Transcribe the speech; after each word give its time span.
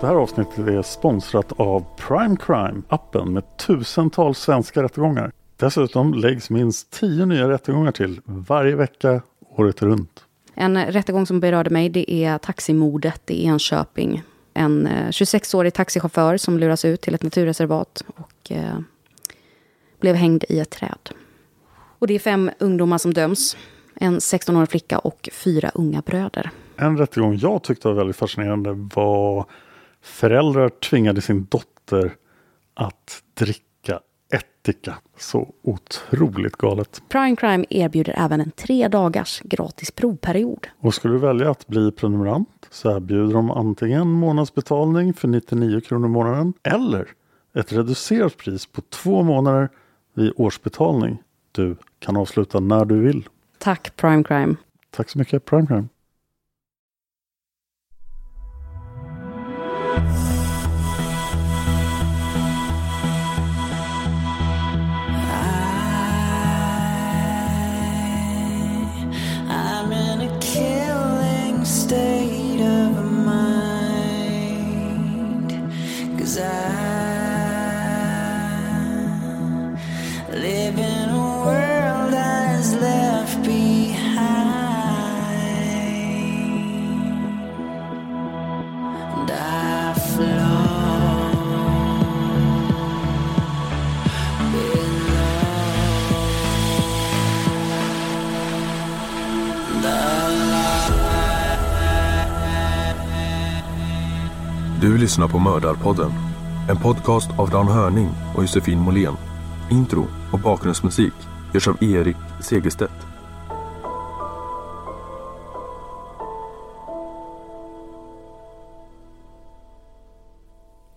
Det 0.00 0.06
här 0.06 0.14
avsnittet 0.14 0.58
är 0.58 0.82
sponsrat 0.82 1.52
av 1.56 1.84
Prime 1.96 2.36
Crime, 2.36 2.82
appen 2.88 3.32
med 3.32 3.56
tusentals 3.56 4.38
svenska 4.38 4.82
rättegångar. 4.82 5.32
Dessutom 5.56 6.14
läggs 6.14 6.50
minst 6.50 6.90
tio 6.90 7.26
nya 7.26 7.48
rättegångar 7.48 7.92
till 7.92 8.20
varje 8.24 8.76
vecka 8.76 9.22
året 9.56 9.82
runt. 9.82 10.24
En 10.54 10.84
rättegång 10.84 11.26
som 11.26 11.40
berörde 11.40 11.70
mig 11.70 11.88
det 11.88 12.12
är 12.12 12.38
taximordet 12.38 13.30
i 13.30 13.44
Enköping. 13.44 14.22
En 14.54 14.86
eh, 14.86 15.08
26-årig 15.08 15.74
taxichaufför 15.74 16.36
som 16.36 16.58
luras 16.58 16.84
ut 16.84 17.00
till 17.00 17.14
ett 17.14 17.22
naturreservat 17.22 18.04
och 18.16 18.52
eh, 18.52 18.78
blev 20.00 20.14
hängd 20.14 20.44
i 20.48 20.58
ett 20.58 20.70
träd. 20.70 21.10
Och 21.98 22.06
det 22.06 22.14
är 22.14 22.18
fem 22.18 22.50
ungdomar 22.58 22.98
som 22.98 23.14
döms. 23.14 23.56
En 24.00 24.18
16-årig 24.18 24.68
flicka 24.68 24.98
och 24.98 25.28
fyra 25.32 25.70
unga 25.74 26.02
bröder. 26.06 26.50
En 26.76 26.98
rättegång 26.98 27.36
jag 27.36 27.62
tyckte 27.62 27.88
var 27.88 27.94
väldigt 27.94 28.16
fascinerande 28.16 28.70
var 28.94 29.44
föräldrar 30.02 30.68
tvingade 30.68 31.20
sin 31.20 31.46
dotter 31.50 32.12
att 32.74 33.22
dricka 33.34 34.00
ättika. 34.32 34.94
Så 35.16 35.54
otroligt 35.62 36.56
galet. 36.56 37.02
Prime 37.08 37.36
Crime 37.36 37.64
erbjuder 37.70 38.14
även 38.18 38.40
en 38.40 38.50
tre 38.50 38.88
dagars 38.88 39.40
gratis 39.44 39.90
provperiod. 39.90 40.66
Och 40.80 40.94
skulle 40.94 41.14
du 41.14 41.20
välja 41.20 41.50
att 41.50 41.66
bli 41.66 41.92
prenumerant 41.92 42.68
så 42.70 42.96
erbjuder 42.96 43.34
de 43.34 43.50
antingen 43.50 44.08
månadsbetalning 44.08 45.14
för 45.14 45.28
99 45.28 45.80
kronor 45.80 46.06
i 46.06 46.10
månaden 46.10 46.52
eller 46.62 47.08
ett 47.54 47.72
reducerat 47.72 48.36
pris 48.36 48.66
på 48.66 48.80
två 48.80 49.22
månader 49.22 49.68
vid 50.14 50.32
årsbetalning. 50.36 51.22
Du 51.52 51.76
kan 51.98 52.16
avsluta 52.16 52.60
när 52.60 52.84
du 52.84 53.00
vill. 53.00 53.28
Tack 53.58 53.96
Prime 53.96 54.24
Crime. 54.24 54.56
Tack 54.90 55.10
så 55.10 55.18
mycket 55.18 55.44
Prime 55.44 55.66
Crime. 55.66 55.88
Lyssnar 105.18 105.28
på 105.28 105.38
Mördarpodden. 105.38 106.10
En 106.68 106.76
podcast 106.76 107.30
av 107.38 107.50
Dan 107.50 107.68
Hörning 107.68 108.08
och 108.36 108.42
Josefin 108.42 108.78
Måhlén. 108.78 109.14
Intro 109.70 110.06
och 110.32 110.40
bakgrundsmusik 110.40 111.12
görs 111.54 111.68
av 111.68 111.82
Erik 111.84 112.16
Segerstedt. 112.40 112.92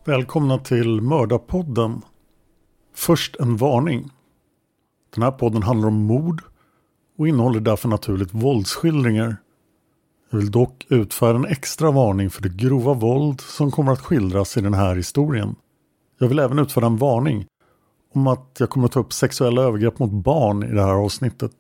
Välkomna 0.06 0.58
till 0.58 1.02
Mördarpodden. 1.02 2.02
Först 2.96 3.36
en 3.36 3.58
varning. 3.58 4.10
Den 5.16 5.24
här 5.24 5.32
podden 5.32 5.64
handlar 5.64 5.88
om 5.88 6.06
mord 6.06 6.42
och 7.18 7.28
innehåller 7.28 7.60
därför 7.60 7.90
naturligt 7.90 8.34
våldsskildringar. 8.34 9.38
Jag 10.32 10.38
vill 10.38 10.52
dock 10.52 10.86
utfärda 10.90 11.36
en 11.36 11.46
extra 11.46 11.92
varning 11.92 12.30
för 12.30 12.42
det 12.42 12.50
grova 12.50 12.94
våld 12.94 13.42
som 13.42 13.72
kommer 13.72 13.92
att 13.92 14.00
skildras 14.00 14.58
i 14.58 14.62
den 14.62 14.74
här 14.74 14.96
historien. 14.96 15.56
Jag 16.20 16.28
vill 16.28 16.40
även 16.40 16.60
utfärda 16.60 16.88
en 16.88 16.98
varning 16.98 17.46
om 18.14 18.28
att 18.28 18.58
jag 18.60 18.70
kommer 18.70 18.86
att 18.86 18.92
ta 18.92 19.00
upp 19.00 19.14
sexuella 19.14 19.62
övergrepp 19.62 20.00
mot 20.00 20.12
barn 20.12 20.64
i 20.64 20.72
det 20.72 20.82
här 20.82 20.94
avsnittet. 20.94 21.52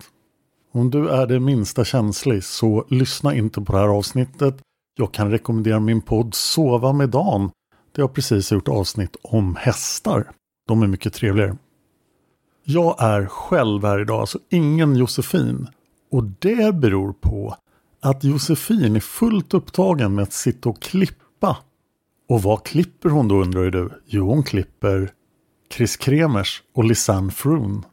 Om 0.71 0.89
du 0.89 1.09
är 1.09 1.27
det 1.27 1.39
minsta 1.39 1.85
känslig 1.85 2.43
så 2.43 2.85
lyssna 2.89 3.35
inte 3.35 3.61
på 3.61 3.71
det 3.71 3.79
här 3.79 3.87
avsnittet. 3.87 4.57
Jag 4.97 5.13
kan 5.13 5.31
rekommendera 5.31 5.79
min 5.79 6.01
podd 6.01 6.35
Sova 6.35 6.93
med 6.93 7.09
Dan. 7.09 7.51
Där 7.95 8.03
jag 8.03 8.13
precis 8.13 8.51
gjort 8.51 8.67
avsnitt 8.67 9.15
om 9.21 9.55
hästar. 9.55 10.31
De 10.67 10.83
är 10.83 10.87
mycket 10.87 11.13
trevligare. 11.13 11.57
Jag 12.63 12.95
är 12.99 13.25
själv 13.25 13.83
här 13.83 14.01
idag, 14.01 14.19
alltså 14.19 14.39
ingen 14.49 14.95
Josefin. 14.95 15.67
Och 16.11 16.23
det 16.23 16.75
beror 16.75 17.13
på 17.13 17.55
att 18.01 18.23
Josefin 18.23 18.95
är 18.95 18.99
fullt 18.99 19.53
upptagen 19.53 20.15
med 20.15 20.23
att 20.23 20.33
sitta 20.33 20.69
och 20.69 20.81
klippa. 20.81 21.57
Och 22.29 22.41
vad 22.41 22.63
klipper 22.63 23.09
hon 23.09 23.27
då 23.27 23.35
undrar 23.35 23.71
du? 23.71 23.89
Jo, 24.05 24.29
hon 24.29 24.43
klipper 24.43 25.11
Chris 25.73 25.97
Kremers 25.97 26.63
och 26.73 26.83
Lisanne 26.83 27.31
Froon. 27.31 27.85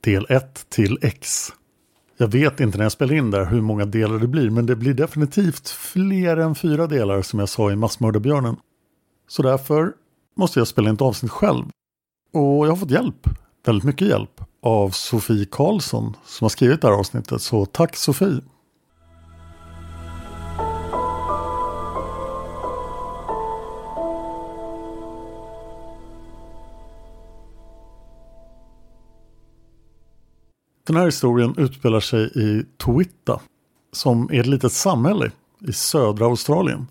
Del 0.00 0.26
1 0.28 0.66
till 0.68 0.98
X. 1.02 1.52
Jag 2.16 2.28
vet 2.28 2.60
inte 2.60 2.78
när 2.78 2.84
jag 2.84 2.92
spelar 2.92 3.14
in 3.14 3.30
där 3.30 3.44
hur 3.44 3.60
många 3.60 3.84
delar 3.84 4.18
det 4.18 4.26
blir, 4.26 4.50
men 4.50 4.66
det 4.66 4.76
blir 4.76 4.94
definitivt 4.94 5.68
fler 5.68 6.36
än 6.36 6.54
fyra 6.54 6.86
delar 6.86 7.22
som 7.22 7.38
jag 7.38 7.48
sa 7.48 7.70
i 7.70 7.76
Massmördarbjörnen. 7.76 8.56
Så 9.28 9.42
därför 9.42 9.92
måste 10.36 10.60
jag 10.60 10.68
spela 10.68 10.88
in 10.88 10.94
ett 10.94 11.02
avsnitt 11.02 11.32
själv. 11.32 11.64
Och 12.32 12.66
jag 12.66 12.68
har 12.68 12.76
fått 12.76 12.90
hjälp, 12.90 13.28
väldigt 13.66 13.84
mycket 13.84 14.08
hjälp, 14.08 14.40
av 14.62 14.90
Sofie 14.90 15.46
Karlsson 15.50 16.16
som 16.24 16.44
har 16.44 16.48
skrivit 16.48 16.80
det 16.80 16.88
här 16.88 16.94
avsnittet. 16.94 17.42
Så 17.42 17.66
tack 17.66 17.96
Sofie! 17.96 18.40
Den 30.86 30.96
här 30.96 31.04
historien 31.04 31.54
utspelar 31.58 32.00
sig 32.00 32.30
i 32.34 32.64
Twitta, 32.84 33.40
som 33.92 34.30
är 34.32 34.40
ett 34.40 34.46
litet 34.46 34.72
samhälle 34.72 35.30
i 35.68 35.72
södra 35.72 36.26
Australien. 36.26 36.86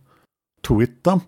Twitta 0.68 1.22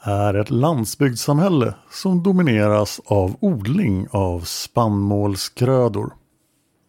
är 0.00 0.34
ett 0.34 0.50
landsbygdssamhälle 0.50 1.74
som 1.90 2.22
domineras 2.22 3.00
av 3.04 3.36
odling 3.40 4.06
av 4.10 4.40
spannmålsgrödor. 4.40 6.12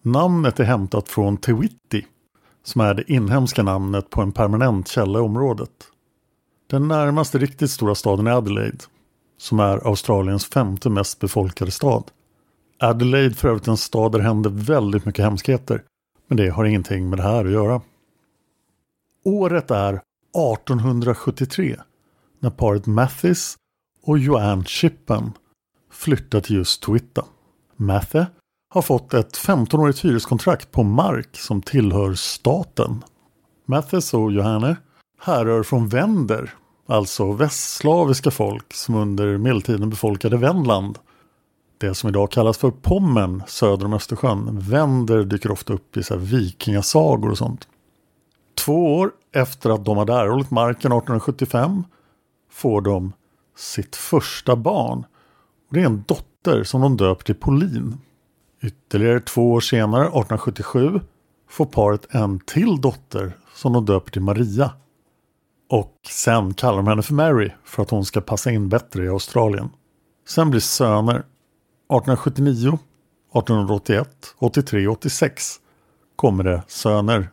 Namnet 0.02 0.60
är 0.60 0.64
hämtat 0.64 1.10
från 1.10 1.38
Tewitti 1.38 2.06
som 2.64 2.82
är 2.82 2.94
det 2.94 3.12
inhemska 3.12 3.64
namnet 3.64 4.10
på 4.10 4.22
en 4.22 4.32
permanent 4.32 4.88
källa 4.88 5.20
i 5.20 5.22
området. 5.22 5.72
Den 6.70 6.88
närmaste 6.88 7.38
riktigt 7.38 7.72
stora 7.72 7.96
staden 7.96 8.28
är 8.28 8.32
Adelaide 8.32 8.84
som 9.38 9.60
är 9.60 9.88
Australiens 9.88 10.46
femte 10.46 10.90
mest 10.90 11.20
befolkade 11.20 11.72
stad. 11.72 12.04
Adelaide 12.84 13.36
för 13.36 13.50
övrigt 13.50 13.68
en 13.68 13.78
stad 13.78 14.12
där 14.12 14.20
det 14.20 14.26
händer 14.26 14.50
väldigt 14.50 15.06
mycket 15.06 15.26
hemskheter. 15.26 15.84
Men 16.28 16.38
det 16.38 16.50
har 16.50 16.66
ingenting 16.66 17.10
med 17.10 17.20
det 17.20 17.24
här 17.24 17.46
att 17.46 17.52
göra. 17.52 17.82
Året 19.26 19.72
är 19.72 19.94
1873 19.94 21.80
när 22.40 22.50
paret 22.50 22.86
Mathis 22.86 23.56
och 24.04 24.20
Joanne 24.20 24.64
Chippen 24.64 25.32
flyttar 25.92 26.42
till 26.42 26.56
just 26.56 26.84
Twitta. 26.84 27.26
Mathe 27.76 28.28
har 28.74 28.82
fått 28.82 29.14
ett 29.14 29.38
15-årigt 29.38 30.04
hyreskontrakt 30.04 30.72
på 30.72 30.84
mark 30.84 31.38
som 31.38 31.62
tillhör 31.62 32.14
staten. 32.14 33.04
Mathes 33.66 34.14
och 34.14 34.32
Johanne 34.32 34.76
härrör 35.20 35.64
från 35.64 35.88
vänder, 35.88 36.54
alltså 36.88 37.32
västslaviska 37.32 38.32
folk 38.32 38.74
som 38.74 38.96
under 38.96 39.38
medeltiden 39.38 39.90
befolkade 39.90 40.38
Wendland. 40.38 40.98
Det 41.82 41.96
som 41.96 42.10
idag 42.10 42.32
kallas 42.32 42.58
för 42.58 42.72
Pommern 42.72 43.44
söder 43.48 43.86
om 43.86 43.94
Östersjön. 43.94 44.60
vänder 44.60 45.24
dyker 45.24 45.52
ofta 45.52 45.74
upp 45.74 45.98
i 45.98 46.04
så 46.04 46.14
här 46.14 46.22
vikingasagor 46.22 47.32
och 47.32 47.38
sånt. 47.38 47.68
Två 48.66 48.98
år 48.98 49.12
efter 49.34 49.70
att 49.70 49.86
de 49.86 49.98
hade 49.98 50.14
erhållit 50.14 50.52
marken 50.52 50.92
1875 50.92 51.84
får 52.52 52.82
de 52.82 53.14
sitt 53.58 53.96
första 53.96 54.56
barn. 54.56 55.06
Det 55.70 55.82
är 55.82 55.86
en 55.86 56.04
dotter 56.08 56.64
som 56.64 56.82
de 56.82 56.98
döper 56.98 57.24
till 57.24 57.36
Pauline. 57.36 57.98
Ytterligare 58.64 59.20
två 59.20 59.52
år 59.52 59.60
senare, 59.60 60.04
1877, 60.04 61.00
får 61.50 61.66
paret 61.66 62.16
en 62.16 62.40
till 62.40 62.82
dotter 62.82 63.38
som 63.56 63.74
de 63.74 63.86
döper 63.86 64.12
till 64.12 64.22
Maria. 64.22 64.72
Och 65.70 65.96
sen 66.10 66.54
kallar 66.54 66.78
de 66.78 66.88
henne 66.88 67.02
för 67.02 67.14
Mary 67.14 67.52
för 67.64 67.84
att 67.84 67.90
hon 67.90 68.06
ska 68.06 68.22
passa 68.22 68.52
in 68.52 68.70
bättre 68.70 69.06
i 69.06 69.10
Australien. 69.10 69.70
Sen 70.28 70.50
blir 70.50 70.62
söner 70.62 71.24
1879, 71.92 72.80
1881, 73.34 74.08
83, 74.40 74.88
86 74.88 75.60
kommer 76.16 76.44
det 76.44 76.64
söner. 76.68 77.30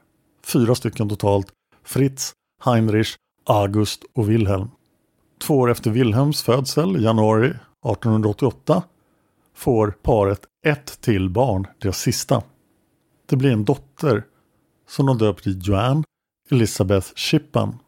Fyra 0.47 0.75
stycken 0.75 1.09
totalt. 1.09 1.47
Fritz, 1.85 2.33
Heinrich, 2.65 3.15
August 3.47 4.05
och 4.15 4.31
Wilhelm. 4.31 4.71
Två 5.41 5.59
år 5.59 5.71
efter 5.71 5.91
Wilhelms 5.91 6.43
födsel, 6.43 7.03
januari 7.05 7.47
1888, 7.47 8.83
får 9.55 9.91
paret 10.03 10.41
ett 10.67 11.01
till 11.01 11.31
barn, 11.31 11.67
deras 11.79 11.99
sista. 11.99 12.43
Det 13.27 13.37
blir 13.37 13.53
en 13.53 13.65
dotter 13.65 14.25
som 14.89 15.07
de 15.07 15.19
döper 15.19 15.43
till 15.43 15.61
Joanne 15.63 16.03
Elizabeth 16.51 17.09
Shippan. 17.15 17.79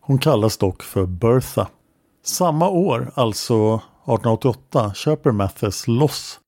Hon 0.00 0.18
kallas 0.18 0.58
dock 0.58 0.82
för 0.82 1.06
Bertha. 1.06 1.68
Samma 2.24 2.68
år, 2.68 3.12
alltså 3.14 3.80
1888, 4.04 4.94
köper 4.94 5.32
Mathes 5.32 5.88
loss 5.88 6.40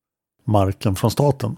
marken 0.45 0.97
från 0.97 1.11
staten. 1.11 1.57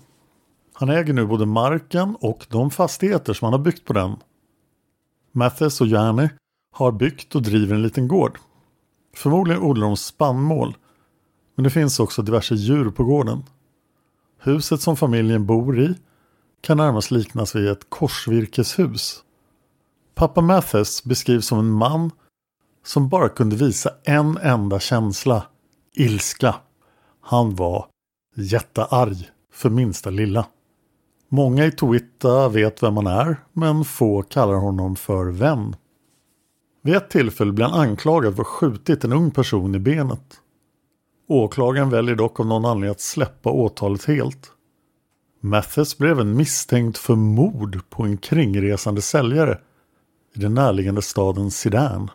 Han 0.72 0.88
äger 0.88 1.12
nu 1.12 1.26
både 1.26 1.46
marken 1.46 2.16
och 2.20 2.46
de 2.50 2.70
fastigheter 2.70 3.32
som 3.32 3.46
han 3.46 3.52
har 3.52 3.60
byggt 3.60 3.84
på 3.84 3.92
den. 3.92 4.16
Mathes 5.32 5.80
och 5.80 5.86
Jani 5.86 6.28
har 6.74 6.92
byggt 6.92 7.34
och 7.34 7.42
driver 7.42 7.74
en 7.74 7.82
liten 7.82 8.08
gård. 8.08 8.38
Förmodligen 9.16 9.62
odlar 9.62 9.86
de 9.86 9.96
spannmål 9.96 10.74
men 11.58 11.64
det 11.64 11.70
finns 11.70 12.00
också 12.00 12.22
diverse 12.22 12.54
djur 12.54 12.90
på 12.90 13.04
gården. 13.04 13.42
Huset 14.38 14.80
som 14.80 14.96
familjen 14.96 15.46
bor 15.46 15.80
i 15.80 15.94
kan 16.60 16.76
närmast 16.76 17.10
liknas 17.10 17.56
vid 17.56 17.68
ett 17.68 17.90
korsvirkeshus. 17.90 19.22
Pappa 20.14 20.40
Mathes 20.40 21.04
beskrivs 21.04 21.46
som 21.46 21.58
en 21.58 21.70
man 21.70 22.10
som 22.84 23.08
bara 23.08 23.28
kunde 23.28 23.56
visa 23.56 23.90
en 24.04 24.36
enda 24.36 24.80
känsla, 24.80 25.42
ilska. 25.94 26.54
Han 27.20 27.54
var 27.54 27.86
jättearg 28.36 29.30
för 29.52 29.70
minsta 29.70 30.10
lilla. 30.10 30.46
Många 31.28 31.66
i 31.66 31.70
Twitta 31.70 32.48
vet 32.48 32.82
vem 32.82 32.96
han 32.96 33.06
är, 33.06 33.36
men 33.52 33.84
få 33.84 34.22
kallar 34.22 34.54
honom 34.54 34.96
för 34.96 35.30
vän. 35.30 35.76
Vid 36.82 36.96
ett 36.96 37.10
tillfälle 37.10 37.52
blir 37.52 37.66
han 37.66 37.80
anklagad 37.80 38.36
för 38.36 38.42
att 38.42 38.48
ha 38.48 38.54
skjutit 38.54 39.04
en 39.04 39.12
ung 39.12 39.30
person 39.30 39.74
i 39.74 39.78
benet. 39.78 40.40
Åklagaren 41.28 41.90
väljer 41.90 42.16
dock 42.16 42.40
av 42.40 42.46
någon 42.46 42.64
anledning 42.64 42.90
att 42.90 43.00
släppa 43.00 43.50
åtalet 43.50 44.04
helt. 44.04 44.52
Mathes 45.40 45.98
blev 45.98 46.10
även 46.10 46.36
misstänkt 46.36 46.98
för 46.98 47.14
mord 47.16 47.80
på 47.90 48.02
en 48.02 48.18
kringresande 48.18 49.02
säljare 49.02 49.58
i 50.34 50.38
den 50.38 50.54
närliggande 50.54 51.02
staden 51.02 51.50
Sidan. 51.50 52.10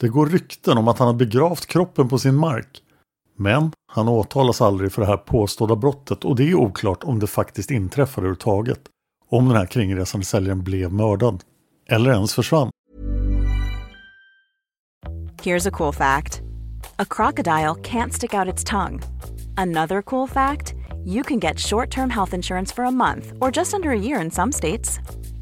Det 0.00 0.08
går 0.08 0.26
rykten 0.26 0.78
om 0.78 0.88
att 0.88 0.98
han 0.98 1.06
har 1.06 1.14
begravt 1.14 1.66
kroppen 1.66 2.08
på 2.08 2.18
sin 2.18 2.34
mark. 2.34 2.82
Men 3.36 3.72
han 3.92 4.08
åtalas 4.08 4.60
aldrig 4.60 4.92
för 4.92 5.02
det 5.02 5.08
här 5.08 5.16
påstådda 5.16 5.76
brottet 5.76 6.24
och 6.24 6.36
det 6.36 6.50
är 6.50 6.54
oklart 6.54 7.04
om 7.04 7.18
det 7.18 7.26
faktiskt 7.26 7.70
inträffade 7.70 8.24
överhuvudtaget. 8.24 8.80
Om 9.28 9.48
den 9.48 9.56
här 9.56 9.66
kringresande 9.66 10.26
säljaren 10.26 10.62
blev 10.62 10.92
mördad. 10.92 11.44
Eller 11.88 12.10
ens 12.10 12.34
försvann. 12.34 12.70
Here's 15.42 15.68
a 15.68 15.70
cool 15.72 15.92
fact 15.92 16.40
a 16.98 17.04
crocodile 17.04 17.74
can't 17.74 18.12
stick 18.12 18.34
out 18.34 18.54
its 18.54 18.64
tongue. 18.64 19.02
Another 19.56 20.02
cool 20.02 20.28
fact 20.28 20.74
you 21.04 21.22
can 21.22 21.40
get 21.40 21.58
short 21.58 21.90
term 21.90 22.10
health 22.10 22.34
insurance 22.34 22.74
for 22.74 22.84
a 22.84 22.90
month 22.90 23.32
or 23.40 23.56
just 23.56 23.74
under 23.74 23.90
a 23.90 23.98
year 23.98 24.24
in 24.24 24.30
some 24.30 24.52
states. 24.52 25.00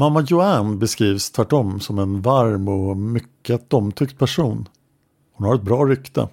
Mamma 0.00 0.20
Joanne 0.20 0.76
beskrivs 0.76 1.30
tvärtom 1.30 1.80
som 1.80 1.98
en 1.98 2.22
varm 2.22 2.68
och 2.68 2.96
mycket 2.96 3.72
omtyckt 3.72 4.18
person. 4.18 4.68
Hon 5.32 5.46
har 5.46 5.54
ett 5.54 5.62
bra 5.62 5.84
rykte. 5.84 6.28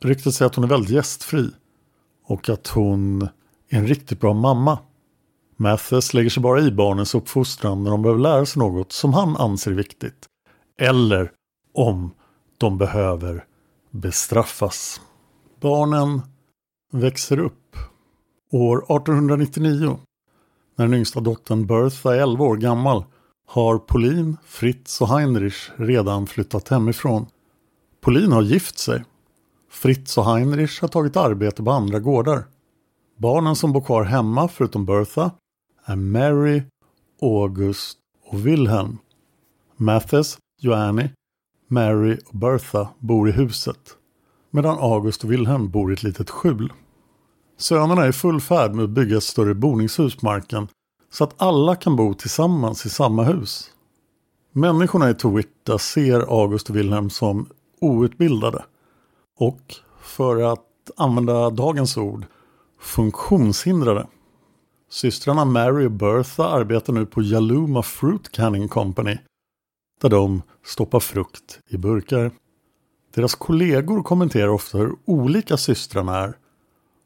Ryktet 0.00 0.34
säger 0.34 0.46
att 0.46 0.54
hon 0.54 0.64
är 0.64 0.68
väldigt 0.68 0.90
gästfri 0.90 1.50
och 2.26 2.48
att 2.48 2.68
hon 2.68 3.22
är 3.68 3.78
en 3.78 3.86
riktigt 3.86 4.20
bra 4.20 4.34
mamma. 4.34 4.78
Mathes 5.56 6.14
lägger 6.14 6.30
sig 6.30 6.42
bara 6.42 6.60
i 6.60 6.70
barnens 6.70 7.14
uppfostran 7.14 7.84
när 7.84 7.90
de 7.90 8.02
behöver 8.02 8.20
lära 8.20 8.46
sig 8.46 8.60
något 8.60 8.92
som 8.92 9.12
han 9.12 9.36
anser 9.36 9.72
viktigt. 9.72 10.26
Eller 10.80 11.32
om 11.74 12.10
de 12.58 12.78
behöver 12.78 13.44
bestraffas. 13.90 15.00
Barnen 15.60 16.22
växer 16.92 17.38
upp. 17.38 17.76
År 18.52 18.78
1899 18.78 19.98
när 20.76 20.86
den 20.86 20.94
yngsta 20.94 21.20
dottern 21.20 21.66
Bertha 21.66 22.14
är 22.14 22.20
11 22.20 22.44
år 22.44 22.56
gammal 22.56 23.04
har 23.46 23.78
Pauline, 23.78 24.36
Fritz 24.44 25.00
och 25.00 25.08
Heinrich 25.08 25.70
redan 25.76 26.26
flyttat 26.26 26.68
hemifrån. 26.68 27.26
Pauline 28.00 28.32
har 28.32 28.42
gift 28.42 28.78
sig. 28.78 29.04
Fritz 29.70 30.18
och 30.18 30.24
Heinrich 30.24 30.80
har 30.80 30.88
tagit 30.88 31.16
arbete 31.16 31.62
på 31.62 31.70
andra 31.70 31.98
gårdar. 31.98 32.44
Barnen 33.16 33.56
som 33.56 33.72
bor 33.72 33.80
kvar 33.80 34.04
hemma, 34.04 34.48
förutom 34.48 34.86
Bertha, 34.86 35.30
är 35.84 35.96
Mary, 35.96 36.62
August 37.22 37.98
och 38.26 38.46
Wilhelm. 38.46 38.98
Mathes, 39.76 40.38
Joanne, 40.60 41.10
Mary 41.68 42.18
och 42.26 42.38
Bertha 42.38 42.88
bor 42.98 43.28
i 43.28 43.32
huset 43.32 43.96
medan 44.50 44.78
August 44.78 45.24
och 45.24 45.32
Wilhelm 45.32 45.70
bor 45.70 45.90
i 45.90 45.94
ett 45.94 46.02
litet 46.02 46.30
skjul. 46.30 46.72
Sönerna 47.60 48.04
är 48.04 48.08
i 48.08 48.12
full 48.12 48.40
färd 48.40 48.74
med 48.74 48.84
att 48.84 48.90
bygga 48.90 49.16
ett 49.16 49.24
större 49.24 49.54
boningshus 49.54 50.16
på 50.16 50.26
marken 50.26 50.68
så 51.12 51.24
att 51.24 51.34
alla 51.36 51.76
kan 51.76 51.96
bo 51.96 52.14
tillsammans 52.14 52.86
i 52.86 52.90
samma 52.90 53.24
hus. 53.24 53.70
Människorna 54.52 55.10
i 55.10 55.14
Twitta 55.14 55.78
ser 55.78 56.20
August 56.20 56.70
och 56.70 56.76
Wilhelm 56.76 57.10
som 57.10 57.48
outbildade 57.80 58.64
och, 59.38 59.74
för 60.02 60.52
att 60.52 60.90
använda 60.96 61.50
dagens 61.50 61.96
ord, 61.96 62.24
funktionshindrade. 62.80 64.06
Systrarna 64.90 65.44
Mary 65.44 65.86
och 65.86 65.90
Bertha 65.90 66.48
arbetar 66.48 66.92
nu 66.92 67.06
på 67.06 67.22
Yaluma 67.22 67.82
Fruit 67.82 68.32
Canning 68.32 68.68
Company 68.68 69.18
där 70.00 70.08
de 70.08 70.42
stoppar 70.64 71.00
frukt 71.00 71.60
i 71.68 71.76
burkar. 71.76 72.30
Deras 73.14 73.34
kollegor 73.34 74.02
kommenterar 74.02 74.48
ofta 74.48 74.78
hur 74.78 74.92
olika 75.04 75.56
systrarna 75.56 76.18
är 76.18 76.36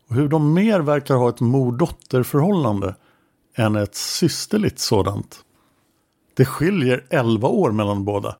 och 0.08 0.14
hur 0.14 0.28
de 0.28 0.54
mer 0.54 0.80
verkar 0.80 1.14
ha 1.14 1.28
ett 1.28 1.40
mor-dotter-förhållande 1.40 2.94
än 3.54 3.76
ett 3.76 3.94
systerligt 3.94 4.78
sådant. 4.78 5.44
Det 6.36 6.44
skiljer 6.44 7.06
11 7.10 7.48
år 7.48 7.72
mellan 7.72 8.04
båda. 8.04 8.36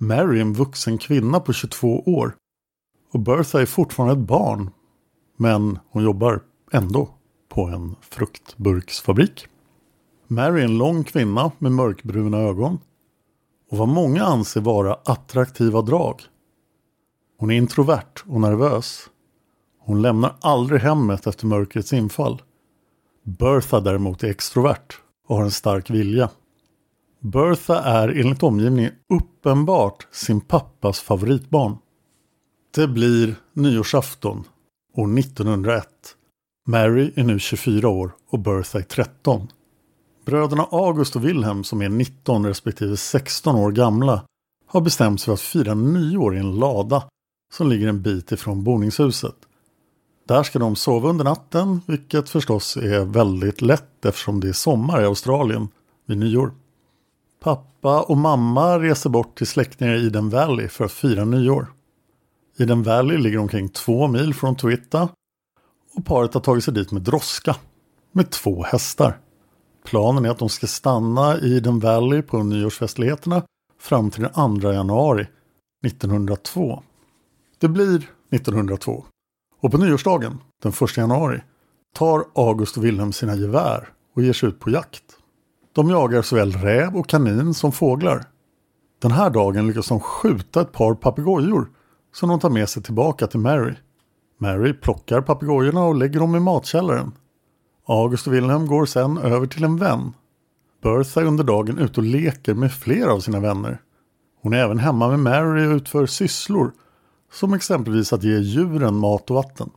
Mary 0.00 0.38
är 0.38 0.42
en 0.42 0.52
vuxen 0.52 0.98
kvinna 0.98 1.40
på 1.40 1.52
22 1.52 2.02
år 2.06 2.34
och 3.12 3.20
Bertha 3.20 3.60
är 3.60 3.66
fortfarande 3.66 4.12
ett 4.22 4.28
barn 4.28 4.70
men 5.36 5.78
hon 5.90 6.04
jobbar 6.04 6.42
ändå 6.72 7.08
på 7.48 7.64
en 7.64 7.96
fruktburksfabrik. 8.00 9.46
Mary 10.26 10.60
är 10.60 10.64
en 10.64 10.78
lång 10.78 11.04
kvinna 11.04 11.52
med 11.58 11.72
mörkbruna 11.72 12.38
ögon 12.38 12.78
och 13.70 13.78
vad 13.78 13.88
många 13.88 14.24
anser 14.24 14.60
vara 14.60 14.94
attraktiva 15.04 15.82
drag. 15.82 16.22
Hon 17.38 17.50
är 17.50 17.56
introvert 17.56 18.24
och 18.26 18.40
nervös. 18.40 19.10
Hon 19.86 20.02
lämnar 20.02 20.36
aldrig 20.40 20.80
hemmet 20.80 21.26
efter 21.26 21.46
mörkrets 21.46 21.92
infall. 21.92 22.42
Bertha 23.24 23.80
däremot 23.80 24.22
är 24.22 24.28
extrovert 24.28 25.00
och 25.28 25.36
har 25.36 25.44
en 25.44 25.50
stark 25.50 25.90
vilja. 25.90 26.30
Bertha 27.20 27.82
är 27.82 28.08
enligt 28.08 28.42
omgivningen 28.42 28.92
uppenbart 29.14 30.06
sin 30.12 30.40
pappas 30.40 31.00
favoritbarn. 31.00 31.76
Det 32.74 32.88
blir 32.88 33.34
nyårsafton 33.52 34.44
år 34.94 35.18
1901. 35.18 35.86
Mary 36.68 37.12
är 37.16 37.24
nu 37.24 37.38
24 37.38 37.88
år 37.88 38.10
och 38.30 38.38
Bertha 38.38 38.78
är 38.78 38.82
13. 38.82 39.48
Bröderna 40.24 40.66
August 40.70 41.16
och 41.16 41.24
Wilhelm 41.24 41.64
som 41.64 41.82
är 41.82 41.88
19 41.88 42.46
respektive 42.46 42.96
16 42.96 43.56
år 43.56 43.72
gamla 43.72 44.22
har 44.66 44.80
bestämt 44.80 45.20
sig 45.20 45.26
för 45.26 45.32
att 45.32 45.40
fira 45.40 45.74
nyår 45.74 46.36
i 46.36 46.38
en 46.38 46.56
lada 46.56 47.04
som 47.54 47.68
ligger 47.68 47.88
en 47.88 48.02
bit 48.02 48.32
ifrån 48.32 48.64
boningshuset. 48.64 49.45
Där 50.26 50.42
ska 50.42 50.58
de 50.58 50.76
sova 50.76 51.08
under 51.08 51.24
natten, 51.24 51.80
vilket 51.86 52.28
förstås 52.28 52.76
är 52.76 53.04
väldigt 53.04 53.62
lätt 53.62 54.04
eftersom 54.04 54.40
det 54.40 54.48
är 54.48 54.52
sommar 54.52 55.02
i 55.02 55.04
Australien 55.04 55.68
vid 56.06 56.18
nyår. 56.18 56.52
Pappa 57.40 58.02
och 58.02 58.16
mamma 58.16 58.78
reser 58.78 59.10
bort 59.10 59.38
till 59.38 59.46
släktingar 59.46 59.94
i 59.94 60.06
Eden 60.06 60.30
Valley 60.30 60.68
för 60.68 60.84
att 60.84 60.92
fira 60.92 61.24
nyår. 61.24 61.72
Eden 62.58 62.82
Valley 62.82 63.18
ligger 63.18 63.38
omkring 63.38 63.68
två 63.68 64.08
mil 64.08 64.34
från 64.34 64.56
Twitta 64.56 65.08
och 65.94 66.06
paret 66.06 66.34
har 66.34 66.40
tagit 66.40 66.64
sig 66.64 66.74
dit 66.74 66.92
med 66.92 67.02
droska 67.02 67.56
med 68.12 68.30
två 68.30 68.62
hästar. 68.62 69.18
Planen 69.84 70.24
är 70.24 70.30
att 70.30 70.38
de 70.38 70.48
ska 70.48 70.66
stanna 70.66 71.38
i 71.38 71.56
Eden 71.56 71.78
Valley 71.78 72.22
på 72.22 72.42
nyårsfestligheterna 72.42 73.42
fram 73.80 74.10
till 74.10 74.22
den 74.22 74.60
2 74.60 74.72
januari 74.72 75.26
1902. 75.86 76.82
Det 77.58 77.68
blir 77.68 78.10
1902 78.30 79.04
och 79.66 79.72
på 79.72 79.78
nyårsdagen, 79.78 80.38
den 80.62 80.72
1 80.82 80.96
januari, 80.96 81.40
tar 81.94 82.24
August 82.34 82.76
och 82.76 82.84
Wilhelm 82.84 83.12
sina 83.12 83.34
gevär 83.34 83.88
och 84.14 84.22
ger 84.22 84.32
sig 84.32 84.48
ut 84.48 84.60
på 84.60 84.70
jakt. 84.70 85.02
De 85.74 85.90
jagar 85.90 86.22
såväl 86.22 86.52
räv 86.52 86.96
och 86.96 87.08
kanin 87.08 87.54
som 87.54 87.72
fåglar. 87.72 88.24
Den 89.02 89.10
här 89.10 89.30
dagen 89.30 89.66
lyckas 89.66 89.88
de 89.88 90.00
skjuta 90.00 90.60
ett 90.60 90.72
par 90.72 90.94
papegojor 90.94 91.68
som 92.14 92.28
de 92.28 92.40
tar 92.40 92.50
med 92.50 92.68
sig 92.68 92.82
tillbaka 92.82 93.26
till 93.26 93.40
Mary. 93.40 93.74
Mary 94.38 94.72
plockar 94.72 95.20
papegojorna 95.20 95.84
och 95.84 95.94
lägger 95.94 96.20
dem 96.20 96.36
i 96.36 96.40
matkällaren. 96.40 97.12
August 97.86 98.26
och 98.26 98.34
Wilhelm 98.34 98.66
går 98.66 98.86
sen 98.86 99.18
över 99.18 99.46
till 99.46 99.64
en 99.64 99.76
vän. 99.76 100.12
Bertha 100.82 101.20
är 101.20 101.24
under 101.24 101.44
dagen 101.44 101.78
ute 101.78 102.00
och 102.00 102.06
leker 102.06 102.54
med 102.54 102.72
flera 102.72 103.12
av 103.12 103.20
sina 103.20 103.40
vänner. 103.40 103.80
Hon 104.42 104.52
är 104.52 104.58
även 104.58 104.78
hemma 104.78 105.08
med 105.08 105.18
Mary 105.18 105.66
och 105.66 105.76
utför 105.76 106.06
sysslor 106.06 106.72
som 107.36 107.54
exempelvis 107.54 108.12
att 108.12 108.22
ge 108.22 108.38
djuren 108.38 108.96
mat 108.96 109.30
och 109.30 109.36
vatten. 109.36 109.70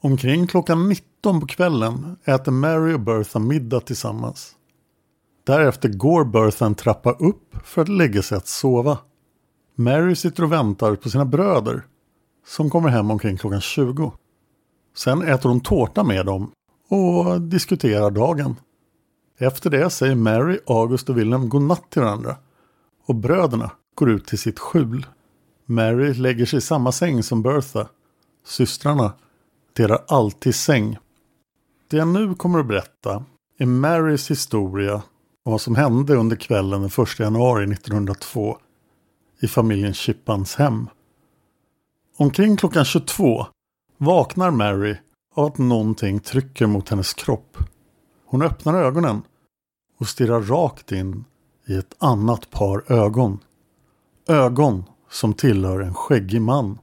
Omkring 0.00 0.46
klockan 0.46 0.88
19 0.88 1.40
på 1.40 1.46
kvällen 1.46 2.16
äter 2.24 2.52
Mary 2.52 2.94
och 2.94 3.00
Bertha 3.00 3.38
middag 3.38 3.80
tillsammans. 3.80 4.54
Därefter 5.44 5.88
går 5.88 6.24
Bertha 6.24 6.66
en 6.66 6.74
trappa 6.74 7.12
upp 7.12 7.56
för 7.64 7.82
att 7.82 7.88
lägga 7.88 8.22
sig 8.22 8.36
att 8.36 8.46
sova. 8.46 8.98
Mary 9.74 10.16
sitter 10.16 10.42
och 10.42 10.52
väntar 10.52 10.94
på 10.94 11.10
sina 11.10 11.24
bröder 11.24 11.86
som 12.46 12.70
kommer 12.70 12.88
hem 12.88 13.10
omkring 13.10 13.36
klockan 13.36 13.60
20. 13.60 14.12
Sen 14.96 15.22
äter 15.22 15.48
hon 15.48 15.60
tårta 15.60 16.04
med 16.04 16.26
dem 16.26 16.50
och 16.88 17.40
diskuterar 17.40 18.10
dagen. 18.10 18.56
Efter 19.38 19.70
det 19.70 19.90
säger 19.90 20.14
Mary, 20.14 20.58
August 20.66 21.10
och 21.10 21.18
Wilhelm 21.18 21.48
godnatt 21.48 21.90
till 21.90 22.02
varandra 22.02 22.36
och 23.06 23.14
bröderna 23.14 23.70
går 23.94 24.10
ut 24.10 24.26
till 24.26 24.38
sitt 24.38 24.58
skjul. 24.58 25.06
Mary 25.70 26.14
lägger 26.14 26.46
sig 26.46 26.56
i 26.56 26.60
samma 26.60 26.92
säng 26.92 27.22
som 27.22 27.42
Bertha. 27.42 27.88
Systrarna 28.44 29.12
delar 29.72 30.04
alltid 30.08 30.54
säng. 30.54 30.98
Det 31.88 31.96
jag 31.96 32.08
nu 32.08 32.34
kommer 32.34 32.58
att 32.58 32.66
berätta 32.66 33.24
är 33.58 33.66
Marys 33.66 34.30
historia 34.30 34.94
om 35.44 35.52
vad 35.52 35.60
som 35.60 35.76
hände 35.76 36.14
under 36.14 36.36
kvällen 36.36 36.80
den 36.80 37.04
1 37.04 37.18
januari 37.18 37.72
1902 37.72 38.58
i 39.40 39.48
familjen 39.48 39.94
Chippans 39.94 40.54
hem. 40.54 40.88
Omkring 42.16 42.56
klockan 42.56 42.84
22 42.84 43.46
vaknar 43.96 44.50
Mary 44.50 44.96
av 45.34 45.44
att 45.44 45.58
någonting 45.58 46.20
trycker 46.20 46.66
mot 46.66 46.88
hennes 46.88 47.14
kropp. 47.14 47.56
Hon 48.26 48.42
öppnar 48.42 48.74
ögonen 48.74 49.22
och 49.98 50.08
stirrar 50.08 50.42
rakt 50.42 50.92
in 50.92 51.24
i 51.66 51.74
ett 51.74 51.94
annat 51.98 52.50
par 52.50 52.92
ögon. 52.92 53.38
Ögon 54.28 54.84
som 55.10 55.34
tillhör 55.34 55.80
en 55.80 55.94
skäggig 55.94 56.42
man. 56.42 56.78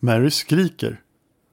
Mary 0.00 0.30
skriker. 0.30 1.00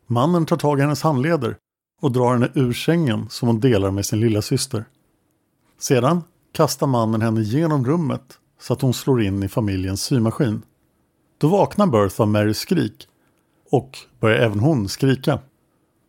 Mannen 0.07 0.45
tar 0.45 0.57
tag 0.57 0.79
i 0.79 0.81
hennes 0.81 1.01
handleder 1.01 1.57
och 2.01 2.11
drar 2.11 2.33
henne 2.33 2.51
ur 2.53 2.73
sängen 2.73 3.29
som 3.29 3.47
hon 3.47 3.59
delar 3.59 3.91
med 3.91 4.05
sin 4.05 4.19
lilla 4.19 4.41
syster. 4.41 4.85
Sedan 5.79 6.23
kastar 6.51 6.87
mannen 6.87 7.21
henne 7.21 7.41
genom 7.41 7.85
rummet 7.85 8.39
så 8.61 8.73
att 8.73 8.81
hon 8.81 8.93
slår 8.93 9.21
in 9.23 9.43
i 9.43 9.47
familjens 9.47 10.01
symaskin. 10.03 10.61
Då 11.37 11.47
vaknar 11.47 11.87
Bertha 11.87 12.23
av 12.23 12.29
Marys 12.29 12.57
skrik 12.57 13.07
och 13.71 13.97
börjar 14.19 14.37
även 14.37 14.59
hon 14.59 14.89
skrika. 14.89 15.39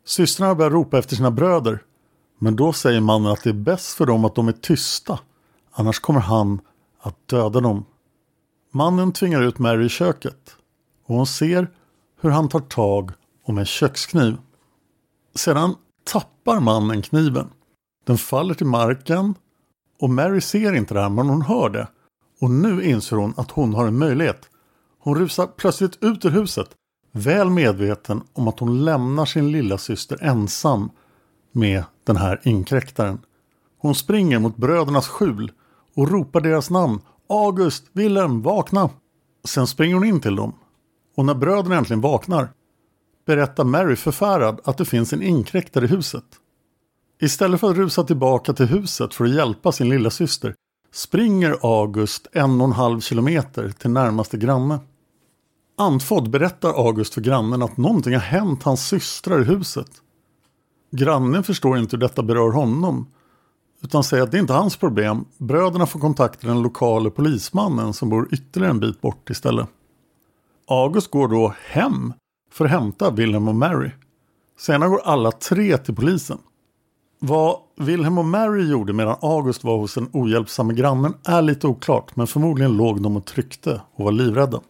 Systrarna 0.06 0.54
börjar 0.54 0.70
ropa 0.70 0.98
efter 0.98 1.16
sina 1.16 1.30
bröder 1.30 1.82
men 2.38 2.56
då 2.56 2.72
säger 2.72 3.00
mannen 3.00 3.32
att 3.32 3.42
det 3.42 3.50
är 3.50 3.54
bäst 3.54 3.96
för 3.96 4.06
dem 4.06 4.24
att 4.24 4.34
de 4.34 4.48
är 4.48 4.52
tysta 4.52 5.18
annars 5.72 6.00
kommer 6.00 6.20
han 6.20 6.60
att 7.00 7.28
döda 7.28 7.60
dem. 7.60 7.84
Mannen 8.70 9.12
tvingar 9.12 9.42
ut 9.42 9.58
Mary 9.58 9.86
i 9.86 9.88
köket 9.88 10.56
och 11.06 11.14
hon 11.14 11.26
ser 11.26 11.70
hur 12.20 12.30
han 12.30 12.48
tar 12.48 12.60
tag 12.60 13.10
om 13.44 13.58
en 13.58 13.64
kökskniv. 13.64 14.36
Sedan 15.34 15.74
tappar 16.04 16.60
mannen 16.60 17.02
kniven. 17.02 17.50
Den 18.06 18.18
faller 18.18 18.54
till 18.54 18.66
marken 18.66 19.34
och 20.00 20.10
Mary 20.10 20.40
ser 20.40 20.72
inte 20.72 20.94
det 20.94 21.00
här 21.00 21.08
men 21.08 21.28
hon 21.28 21.42
hör 21.42 21.70
det. 21.70 21.88
Och 22.40 22.50
nu 22.50 22.82
inser 22.84 23.16
hon 23.16 23.34
att 23.36 23.50
hon 23.50 23.74
har 23.74 23.86
en 23.86 23.98
möjlighet. 23.98 24.48
Hon 24.98 25.18
rusar 25.18 25.46
plötsligt 25.46 25.98
ut 26.04 26.24
ur 26.24 26.30
huset 26.30 26.68
väl 27.12 27.50
medveten 27.50 28.22
om 28.32 28.48
att 28.48 28.60
hon 28.60 28.84
lämnar 28.84 29.24
sin 29.24 29.52
lilla 29.52 29.78
syster 29.78 30.18
ensam 30.22 30.90
med 31.52 31.84
den 32.04 32.16
här 32.16 32.40
inkräktaren. 32.42 33.18
Hon 33.78 33.94
springer 33.94 34.38
mot 34.38 34.56
brödernas 34.56 35.08
skjul 35.08 35.52
och 35.96 36.10
ropar 36.10 36.40
deras 36.40 36.70
namn 36.70 37.00
August, 37.28 37.84
Wilhelm, 37.92 38.42
vakna! 38.42 38.90
Sen 39.44 39.66
springer 39.66 39.94
hon 39.94 40.04
in 40.04 40.20
till 40.20 40.36
dem. 40.36 40.54
Och 41.16 41.24
när 41.24 41.34
bröderna 41.34 41.76
äntligen 41.76 42.00
vaknar 42.00 42.48
berättar 43.26 43.64
Mary 43.64 43.96
förfärad 43.96 44.60
att 44.64 44.78
det 44.78 44.84
finns 44.84 45.12
en 45.12 45.22
inkräktare 45.22 45.84
i 45.84 45.88
huset. 45.88 46.24
Istället 47.20 47.60
för 47.60 47.70
att 47.70 47.76
rusa 47.76 48.04
tillbaka 48.04 48.52
till 48.52 48.66
huset 48.66 49.14
för 49.14 49.24
att 49.24 49.34
hjälpa 49.34 49.72
sin 49.72 49.88
lilla 49.88 50.10
syster 50.10 50.54
springer 50.92 51.56
August 51.62 52.26
en 52.32 52.60
och 52.60 52.66
en 52.66 52.72
halv 52.72 53.00
kilometer 53.00 53.70
till 53.70 53.90
närmaste 53.90 54.36
granne. 54.36 54.78
Andfådd 55.76 56.30
berättar 56.30 56.68
August 56.68 57.14
för 57.14 57.20
grannen 57.20 57.62
att 57.62 57.76
någonting 57.76 58.12
har 58.12 58.20
hänt 58.20 58.62
hans 58.62 58.88
systrar 58.88 59.40
i 59.40 59.44
huset. 59.44 59.90
Grannen 60.90 61.42
förstår 61.42 61.78
inte 61.78 61.96
hur 61.96 62.00
detta 62.00 62.22
berör 62.22 62.50
honom 62.50 63.06
utan 63.82 64.04
säger 64.04 64.22
att 64.22 64.30
det 64.30 64.36
är 64.36 64.40
inte 64.40 64.52
hans 64.52 64.76
problem. 64.76 65.24
Bröderna 65.38 65.86
får 65.86 66.00
kontakta 66.00 66.46
den 66.46 66.62
lokala 66.62 67.10
polismannen 67.10 67.92
som 67.92 68.08
bor 68.08 68.28
ytterligare 68.34 68.70
en 68.70 68.80
bit 68.80 69.00
bort 69.00 69.30
istället. 69.30 69.68
August 70.66 71.10
går 71.10 71.28
då 71.28 71.54
hem 71.64 72.12
för 72.52 72.64
att 72.64 72.70
hämta 72.70 73.10
Wilhelm 73.10 73.48
och 73.48 73.54
Mary. 73.54 73.90
Senare 74.58 74.88
går 74.88 75.00
alla 75.04 75.32
tre 75.32 75.78
till 75.78 75.94
polisen. 75.94 76.38
Vad 77.20 77.56
Wilhelm 77.76 78.18
och 78.18 78.24
Mary 78.24 78.70
gjorde 78.70 78.92
medan 78.92 79.16
August 79.20 79.64
var 79.64 79.78
hos 79.78 79.94
den 79.94 80.08
ohjälpsamme 80.12 80.74
grannen 80.74 81.14
är 81.24 81.42
lite 81.42 81.66
oklart 81.66 82.16
men 82.16 82.26
förmodligen 82.26 82.76
låg 82.76 83.02
de 83.02 83.16
och 83.16 83.24
tryckte 83.24 83.80
och 83.94 84.04
var 84.04 84.12
livrädda. 84.12 84.60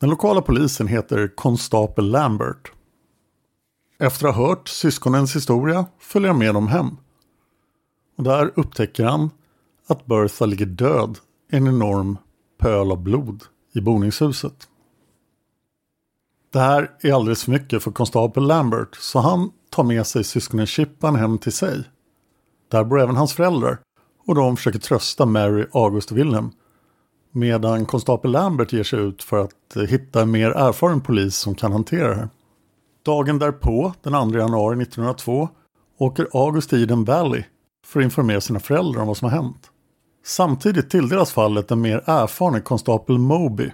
Den 0.00 0.10
lokala 0.10 0.42
polisen 0.42 0.86
heter 0.86 1.32
konstapel 1.34 2.10
Lambert. 2.10 2.72
Efter 3.98 4.28
att 4.28 4.36
ha 4.36 4.48
hört 4.48 4.68
syskonens 4.68 5.36
historia 5.36 5.86
följer 5.98 6.28
han 6.28 6.38
med 6.38 6.54
dem 6.54 6.68
hem. 6.68 6.96
Och 8.16 8.24
där 8.24 8.52
upptäcker 8.56 9.04
han 9.04 9.30
att 9.86 10.06
Bertha 10.06 10.46
ligger 10.46 10.66
död 10.66 11.18
i 11.52 11.56
en 11.56 11.66
enorm 11.66 12.18
pöl 12.58 12.92
av 12.92 13.02
blod 13.02 13.44
i 13.72 13.80
boningshuset. 13.80 14.68
Det 16.52 16.58
här 16.60 16.90
är 17.00 17.12
alldeles 17.12 17.44
för 17.44 17.50
mycket 17.50 17.82
för 17.82 17.90
konstapel 17.90 18.46
Lambert 18.46 18.96
så 18.96 19.18
han 19.18 19.50
tar 19.70 19.84
med 19.84 20.06
sig 20.06 20.24
syskonen 20.24 20.66
Chippan 20.66 21.16
hem 21.16 21.38
till 21.38 21.52
sig. 21.52 21.84
Där 22.70 22.84
bor 22.84 23.00
även 23.00 23.16
hans 23.16 23.32
föräldrar 23.32 23.78
och 24.26 24.34
de 24.34 24.56
försöker 24.56 24.78
trösta 24.78 25.26
Mary, 25.26 25.66
August 25.72 26.10
och 26.10 26.18
Wilhelm. 26.18 26.50
Medan 27.30 27.86
konstapel 27.86 28.30
Lambert 28.30 28.72
ger 28.72 28.82
sig 28.82 29.00
ut 29.00 29.22
för 29.22 29.38
att 29.38 29.76
eh, 29.76 29.82
hitta 29.82 30.22
en 30.22 30.30
mer 30.30 30.50
erfaren 30.50 31.00
polis 31.00 31.36
som 31.36 31.54
kan 31.54 31.72
hantera 31.72 32.08
det 32.08 32.14
här. 32.14 32.28
Dagen 33.04 33.38
därpå, 33.38 33.94
den 34.02 34.30
2 34.30 34.38
januari 34.38 34.82
1902, 34.82 35.48
åker 35.98 36.28
August 36.32 36.70
till 36.70 36.82
Eden 36.82 37.04
Valley 37.04 37.44
för 37.86 38.00
att 38.00 38.04
informera 38.04 38.40
sina 38.40 38.60
föräldrar 38.60 39.00
om 39.00 39.08
vad 39.08 39.16
som 39.16 39.28
har 39.30 39.36
hänt. 39.36 39.70
Samtidigt 40.24 40.90
tilldelas 40.90 41.32
fallet 41.32 41.70
en 41.70 41.80
mer 41.80 42.02
erfaren 42.06 42.62
konstapel 42.62 43.18
Moby. 43.18 43.72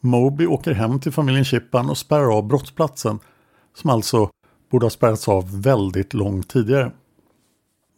Moby 0.00 0.46
åker 0.46 0.72
hem 0.72 1.00
till 1.00 1.12
familjen 1.12 1.44
Chippan 1.44 1.90
och 1.90 1.98
spärrar 1.98 2.36
av 2.36 2.46
brottsplatsen 2.46 3.18
som 3.74 3.90
alltså 3.90 4.30
borde 4.70 4.84
ha 4.86 4.90
spärrats 4.90 5.28
av 5.28 5.62
väldigt 5.62 6.14
långt 6.14 6.48
tidigare. 6.48 6.92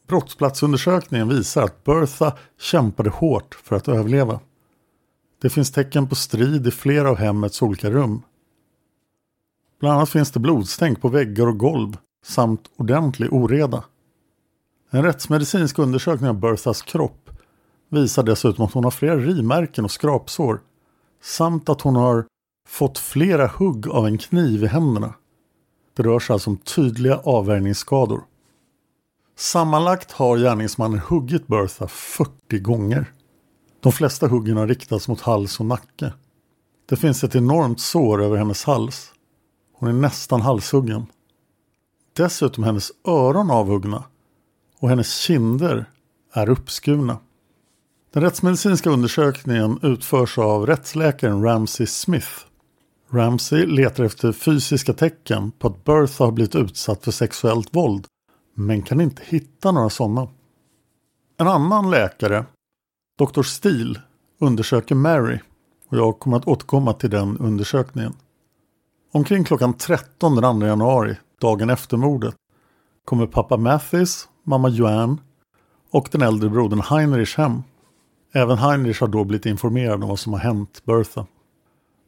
Brottsplatsundersökningen 0.09 1.29
visar 1.29 1.63
att 1.63 1.85
Bertha 1.85 2.37
kämpade 2.61 3.11
hårt 3.11 3.55
för 3.55 3.77
att 3.77 3.89
överleva. 3.89 4.41
Det 5.43 5.51
finns 5.51 5.73
tecken 5.73 6.09
på 6.09 6.15
strid 6.15 6.67
i 6.67 6.71
flera 6.71 7.11
av 7.11 7.17
hemmets 7.17 7.63
olika 7.63 7.91
rum. 7.91 8.23
Bland 9.81 9.97
annat 9.97 10.11
finns 10.11 10.31
det 10.31 10.41
blodstänk 10.41 11.01
på 11.01 11.09
väggar 11.09 11.47
och 11.47 11.59
golv 11.59 11.97
samt 12.25 12.71
ordentlig 12.77 13.33
oreda. 13.33 13.85
En 14.95 15.03
rättsmedicinsk 15.03 15.79
undersökning 15.79 16.29
av 16.29 16.41
Berthas 16.41 16.83
kropp 16.83 17.31
visar 17.89 18.23
dessutom 18.23 18.65
att 18.65 18.73
hon 18.73 18.85
har 18.85 18.91
flera 18.91 19.17
rivmärken 19.17 19.85
och 19.85 19.91
skrapsår 19.91 20.61
samt 21.23 21.69
att 21.69 21.81
hon 21.81 21.97
har 21.97 22.27
fått 22.69 22.99
flera 22.99 23.47
hugg 23.47 23.89
av 23.89 24.07
en 24.07 24.19
kniv 24.19 24.65
i 24.65 24.67
händerna. 24.67 25.15
Det 25.97 26.03
rör 26.03 26.19
sig 26.19 26.35
alltså 26.35 26.51
om 26.51 26.57
tydliga 26.57 27.17
avvärjningsskador. 27.17 28.25
Sammanlagt 29.37 30.13
har 30.13 30.39
gärningsmannen 30.39 30.99
huggit 30.99 31.47
Bertha 31.47 31.89
40 31.89 32.59
gånger. 32.59 33.13
De 33.81 33.93
flesta 33.93 34.29
huggen 34.29 34.57
har 34.57 34.67
riktats 34.67 35.09
mot 35.09 35.21
hals 35.21 35.61
och 35.61 35.67
nacke. 35.67 36.13
Det 36.89 36.97
finns 36.97 37.25
ett 37.25 37.35
enormt 37.35 37.81
sår 37.81 38.23
över 38.23 38.37
hennes 38.37 38.65
hals. 38.65 39.13
Hon 39.75 39.89
är 39.89 39.93
nästan 39.93 40.41
halshuggen. 40.41 41.07
Dessutom 42.17 42.65
är 42.65 42.67
hennes 42.67 42.93
öron 43.05 43.51
avhuggna 43.51 44.05
och 44.83 44.89
hennes 44.89 45.17
kinder 45.17 45.85
är 46.33 46.49
uppskurna. 46.49 47.19
Den 48.13 48.23
rättsmedicinska 48.23 48.91
undersökningen 48.91 49.79
utförs 49.83 50.39
av 50.39 50.67
rättsläkaren 50.67 51.43
Ramsey 51.43 51.87
Smith. 51.87 52.31
Ramsey 53.11 53.67
letar 53.67 54.05
efter 54.05 54.33
fysiska 54.33 54.93
tecken 54.93 55.51
på 55.51 55.69
att 55.69 55.85
Bertha 55.85 56.25
har 56.25 56.33
blivit 56.33 56.55
utsatt 56.55 57.05
för 57.05 57.11
sexuellt 57.11 57.77
våld 57.77 58.07
men 58.55 58.83
kan 58.83 59.01
inte 59.01 59.23
hitta 59.25 59.73
några 59.73 59.91
sådana. 59.91 60.29
En 61.37 61.49
annan 61.49 61.91
läkare, 61.91 62.45
Dr. 63.19 63.43
Steele, 63.43 64.01
undersöker 64.41 64.95
Mary 64.95 65.39
och 65.89 65.97
jag 65.99 66.19
kommer 66.19 66.37
att 66.37 66.49
återkomma 66.49 66.93
till 66.93 67.11
den 67.11 67.39
undersökningen. 67.39 68.13
Omkring 69.13 69.45
klockan 69.45 69.75
13 69.75 70.35
den 70.35 70.61
2 70.61 70.67
januari, 70.67 71.17
dagen 71.41 71.71
efter 71.71 71.97
mordet, 71.97 72.35
kommer 73.05 73.27
pappa 73.27 73.57
Mathis, 73.57 74.29
mamma 74.45 74.69
Joanne 74.69 75.17
och 75.91 76.09
den 76.13 76.23
äldre 76.23 76.51
brodern 76.51 76.81
Heinrich 76.81 77.37
hem. 77.37 77.63
Även 78.33 78.59
Heinrich 78.59 79.01
har 79.01 79.09
då 79.09 79.25
blivit 79.25 79.47
informerad 79.47 80.03
om 80.03 80.09
vad 80.09 80.19
som 80.19 80.33
har 80.33 80.41
hänt 80.41 80.83
Bertha. 80.85 81.27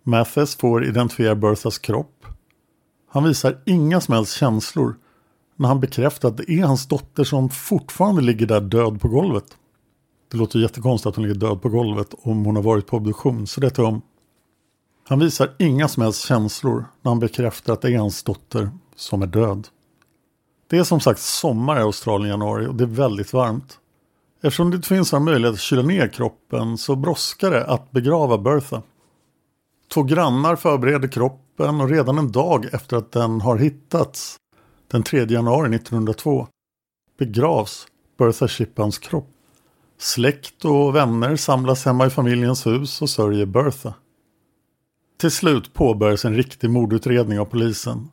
Mathis 0.03 0.57
får 0.57 0.85
identifiera 0.85 1.35
Berthas 1.35 1.79
kropp. 1.79 2.27
Han 3.11 3.25
visar 3.25 3.62
inga 3.66 4.01
som 4.01 4.14
helst 4.14 4.37
känslor 4.37 4.97
när 5.57 5.68
han 5.68 5.81
bekräftar 5.81 6.29
att 6.29 6.37
det 6.37 6.51
är 6.51 6.64
hans 6.64 6.87
dotter 6.87 7.25
som 7.25 7.51
fortfarande 7.51 8.23
ligger 8.23 8.47
där 8.47 8.61
död 8.61 9.01
på 9.01 9.09
golvet. 9.09 9.57
Det 10.31 10.37
låter 10.37 10.59
jättekonstigt 10.59 11.07
att 11.07 11.16
hon 11.16 11.23
ligger 11.29 11.40
död 11.40 11.62
på 11.62 11.68
golvet 11.68 12.14
om 12.23 12.44
hon 12.44 12.57
har 12.57 12.62
varit 12.62 12.87
på 12.87 12.97
obduktion, 12.97 13.47
så 13.47 13.61
det 13.61 13.70
tar 13.70 13.85
om. 13.85 14.03
Han 15.09 15.18
visar 15.18 15.55
inga 15.59 15.88
som 15.88 16.03
helst 16.03 16.27
känslor 16.27 16.85
när 17.03 17.11
han 17.11 17.18
bekräftar 17.18 17.73
att 17.73 17.81
det 17.81 17.94
är 17.94 17.99
hans 17.99 18.23
dotter 18.23 18.70
som 18.97 19.23
är 19.23 19.27
död. 19.27 19.68
Det 20.66 20.79
är 20.79 20.85
som 20.85 21.00
sagt 21.00 21.20
sommar 21.20 21.79
i 21.79 21.83
Australien 21.83 22.27
i 22.27 22.31
januari 22.31 22.66
och 22.66 22.74
det 22.74 22.85
är 22.85 22.88
väldigt 22.88 23.33
varmt. 23.33 23.79
Eftersom 24.42 24.70
det 24.70 24.77
inte 24.77 24.88
finns 24.88 25.12
några 25.12 25.24
möjligheter 25.24 25.55
att 25.55 25.61
kyla 25.61 25.83
ner 25.83 26.09
kroppen 26.09 26.79
så 26.79 26.96
brådskar 26.96 27.50
det 27.50 27.66
att 27.66 27.90
begrava 27.90 28.38
Bertha. 28.38 28.83
Två 29.94 30.03
grannar 30.03 30.57
förbereder 30.57 31.09
kroppen 31.09 31.81
och 31.81 31.88
redan 31.88 32.18
en 32.18 32.33
dag 32.33 32.66
efter 32.72 32.96
att 32.96 33.12
den 33.12 33.40
har 33.40 33.57
hittats, 33.57 34.37
den 34.90 35.03
3 35.03 35.24
januari 35.24 35.77
1902, 35.77 36.46
begravs 37.18 37.87
Bertha 38.18 38.48
Shippans 38.48 38.98
kropp. 38.98 39.29
Släkt 39.98 40.64
och 40.64 40.96
vänner 40.96 41.37
samlas 41.37 41.85
hemma 41.85 42.07
i 42.07 42.11
familjens 42.11 42.66
hus 42.66 43.03
och 43.03 43.11
sörjer 43.11 43.46
Bertha. 43.46 43.94
Till 45.20 45.31
slut 45.31 45.74
påbörjas 45.74 46.24
en 46.24 46.35
riktig 46.35 46.70
mordutredning 46.70 47.40
av 47.40 47.44
polisen. 47.44 48.11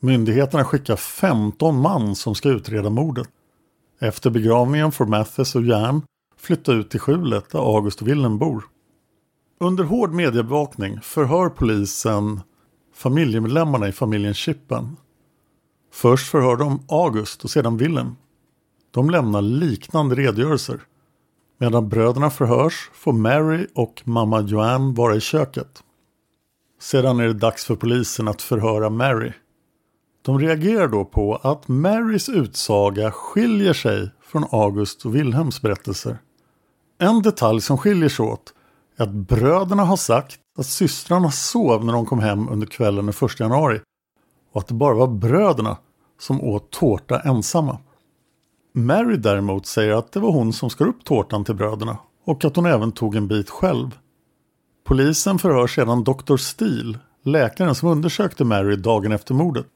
Myndigheterna 0.00 0.64
skickar 0.64 0.96
15 0.96 1.80
man 1.80 2.16
som 2.16 2.34
ska 2.34 2.48
utreda 2.48 2.90
mordet. 2.90 3.28
Efter 4.00 4.30
begravningen 4.30 4.92
får 4.92 5.06
Mathis 5.06 5.54
och 5.54 5.62
Jan 5.62 6.02
flytta 6.36 6.72
ut 6.72 6.90
till 6.90 7.00
skjulet 7.00 7.50
där 7.50 7.76
August 7.76 8.02
och 8.02 8.08
Willem 8.08 8.38
bor. 8.38 8.64
Under 9.60 9.84
hård 9.84 10.12
mediebevakning 10.12 11.00
förhör 11.00 11.48
polisen 11.48 12.40
familjemedlemmarna 12.94 13.88
i 13.88 13.92
familjen 13.92 14.34
Chippen. 14.34 14.96
Först 15.92 16.30
förhör 16.30 16.56
de 16.56 16.82
August 16.88 17.44
och 17.44 17.50
sedan 17.50 17.76
Willem. 17.76 18.16
De 18.90 19.10
lämnar 19.10 19.42
liknande 19.42 20.14
redogörelser. 20.14 20.80
Medan 21.58 21.88
bröderna 21.88 22.30
förhörs 22.30 22.90
får 22.94 23.12
Mary 23.12 23.66
och 23.74 24.02
mamma 24.04 24.40
Joanne 24.40 24.94
vara 24.94 25.16
i 25.16 25.20
köket. 25.20 25.82
Sedan 26.80 27.20
är 27.20 27.26
det 27.26 27.32
dags 27.32 27.64
för 27.64 27.76
polisen 27.76 28.28
att 28.28 28.42
förhöra 28.42 28.90
Mary. 28.90 29.32
De 30.28 30.38
reagerar 30.38 30.88
då 30.88 31.04
på 31.04 31.36
att 31.36 31.68
Marys 31.68 32.28
utsaga 32.28 33.10
skiljer 33.10 33.72
sig 33.72 34.10
från 34.22 34.44
August 34.50 35.06
och 35.06 35.16
Wilhelms 35.16 35.62
berättelser. 35.62 36.18
En 36.98 37.22
detalj 37.22 37.60
som 37.60 37.78
skiljer 37.78 38.08
sig 38.08 38.26
åt 38.26 38.54
är 38.96 39.02
att 39.02 39.12
bröderna 39.12 39.84
har 39.84 39.96
sagt 39.96 40.38
att 40.58 40.66
systrarna 40.66 41.30
sov 41.30 41.84
när 41.84 41.92
de 41.92 42.06
kom 42.06 42.18
hem 42.18 42.48
under 42.48 42.66
kvällen 42.66 43.06
den 43.06 43.28
1 43.28 43.40
januari 43.40 43.80
och 44.52 44.60
att 44.60 44.68
det 44.68 44.74
bara 44.74 44.94
var 44.94 45.06
bröderna 45.06 45.76
som 46.20 46.40
åt 46.40 46.70
tårta 46.70 47.20
ensamma. 47.20 47.78
Mary 48.74 49.16
däremot 49.16 49.66
säger 49.66 49.92
att 49.92 50.12
det 50.12 50.20
var 50.20 50.32
hon 50.32 50.52
som 50.52 50.70
skar 50.70 50.86
upp 50.86 51.04
tårtan 51.04 51.44
till 51.44 51.54
bröderna 51.54 51.98
och 52.24 52.44
att 52.44 52.56
hon 52.56 52.66
även 52.66 52.92
tog 52.92 53.16
en 53.16 53.28
bit 53.28 53.50
själv. 53.50 53.98
Polisen 54.86 55.38
förhör 55.38 55.66
sedan 55.66 56.04
Dr. 56.04 56.36
Steele, 56.36 56.98
läkaren 57.24 57.74
som 57.74 57.88
undersökte 57.88 58.44
Mary 58.44 58.76
dagen 58.76 59.12
efter 59.12 59.34
mordet. 59.34 59.66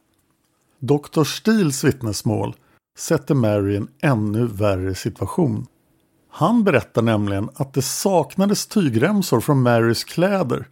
Dr. 0.85 1.25
Steels 1.25 1.85
vittnesmål 1.85 2.55
sätter 2.99 3.35
Mary 3.35 3.73
i 3.73 3.77
en 3.77 3.88
ännu 4.01 4.47
värre 4.47 4.95
situation. 4.95 5.66
Han 6.31 6.64
berättar 6.64 7.03
nämligen 7.03 7.51
att 7.55 7.75
det 7.75 7.83
saknades 7.83 8.66
tygremsor 8.66 9.40
från 9.40 9.62
Marys 9.62 10.05
kläder 10.05 10.68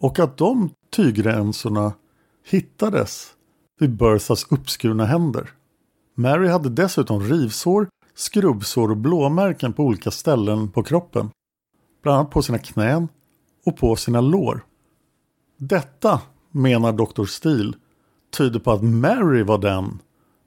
och 0.00 0.18
att 0.18 0.36
de 0.36 0.70
tygremsorna 0.96 1.92
hittades 2.46 3.32
vid 3.80 3.96
Berthas 3.96 4.46
uppskurna 4.50 5.04
händer. 5.04 5.50
Mary 6.14 6.48
hade 6.48 6.68
dessutom 6.68 7.20
rivsår, 7.20 7.88
skrubbsår 8.14 8.90
och 8.90 8.96
blåmärken 8.96 9.72
på 9.72 9.84
olika 9.84 10.10
ställen 10.10 10.68
på 10.68 10.82
kroppen. 10.82 11.30
Bland 12.02 12.18
annat 12.18 12.30
på 12.30 12.42
sina 12.42 12.58
knän 12.58 13.08
och 13.66 13.76
på 13.76 13.96
sina 13.96 14.20
lår. 14.20 14.64
Detta, 15.58 16.20
menar 16.50 16.92
Dr. 16.92 17.24
Steele, 17.24 17.72
tyder 18.32 18.60
på 18.60 18.72
att 18.72 18.82
Mary 18.82 19.42
var 19.42 19.58
den 19.58 19.98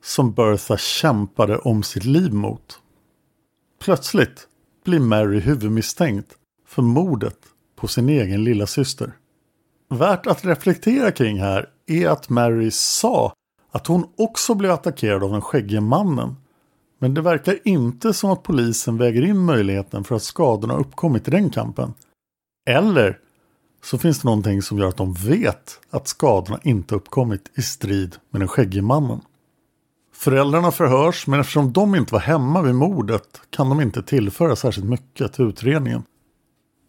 som 0.04 0.34
Bertha 0.34 0.78
kämpade 0.78 1.58
om 1.58 1.84
sitt 1.84 2.06
liv 2.06 2.34
mot. 2.34 2.80
Plötsligt 3.80 4.48
blir 4.86 5.00
Mary 5.00 5.40
huvudmisstänkt 5.40 6.36
för 6.68 6.82
mordet 6.82 7.38
på 7.76 7.88
sin 7.88 8.10
egen 8.10 8.44
lilla 8.44 8.68
syster. 8.68 9.12
Värt 9.90 10.28
att 10.28 10.46
reflektera 10.46 11.12
kring 11.12 11.40
här 11.40 11.70
är 11.88 12.10
att 12.10 12.30
Mary 12.30 12.72
sa 12.72 13.34
att 13.72 13.88
hon 13.88 14.08
också 14.18 14.56
blev 14.56 14.72
attackerad 14.72 15.24
av 15.24 15.32
den 15.32 15.42
skäggige 15.42 15.82
mannen. 15.82 16.36
Men 17.00 17.14
det 17.14 17.22
verkar 17.22 17.60
inte 17.64 18.14
som 18.14 18.32
att 18.32 18.44
polisen 18.44 18.98
väger 18.98 19.22
in 19.22 19.38
möjligheten 19.38 20.04
för 20.04 20.16
att 20.16 20.24
skadorna 20.24 20.78
uppkommit 20.78 21.28
i 21.28 21.32
den 21.32 21.50
kampen. 21.50 21.94
Eller 22.70 23.20
så 23.86 23.98
finns 23.98 24.20
det 24.22 24.26
någonting 24.26 24.62
som 24.62 24.78
gör 24.78 24.88
att 24.88 24.98
de 24.98 25.14
vet 25.14 25.80
att 25.90 26.08
skadorna 26.08 26.60
inte 26.64 26.96
uppkommit 26.96 27.52
i 27.56 27.62
strid 27.62 28.16
med 28.30 28.42
den 28.42 28.48
skäggige 28.48 28.82
mannen. 28.82 29.22
Föräldrarna 30.14 30.72
förhörs 30.72 31.28
men 31.28 31.40
eftersom 31.40 31.74
de 31.74 31.96
inte 31.96 32.14
var 32.14 32.20
hemma 32.20 32.62
vid 32.62 32.76
mordet 32.76 33.42
kan 33.50 33.70
de 33.70 33.82
inte 33.82 34.04
tillföra 34.04 34.56
särskilt 34.56 34.88
mycket 34.88 35.34
till 35.34 35.46
utredningen. 35.46 36.04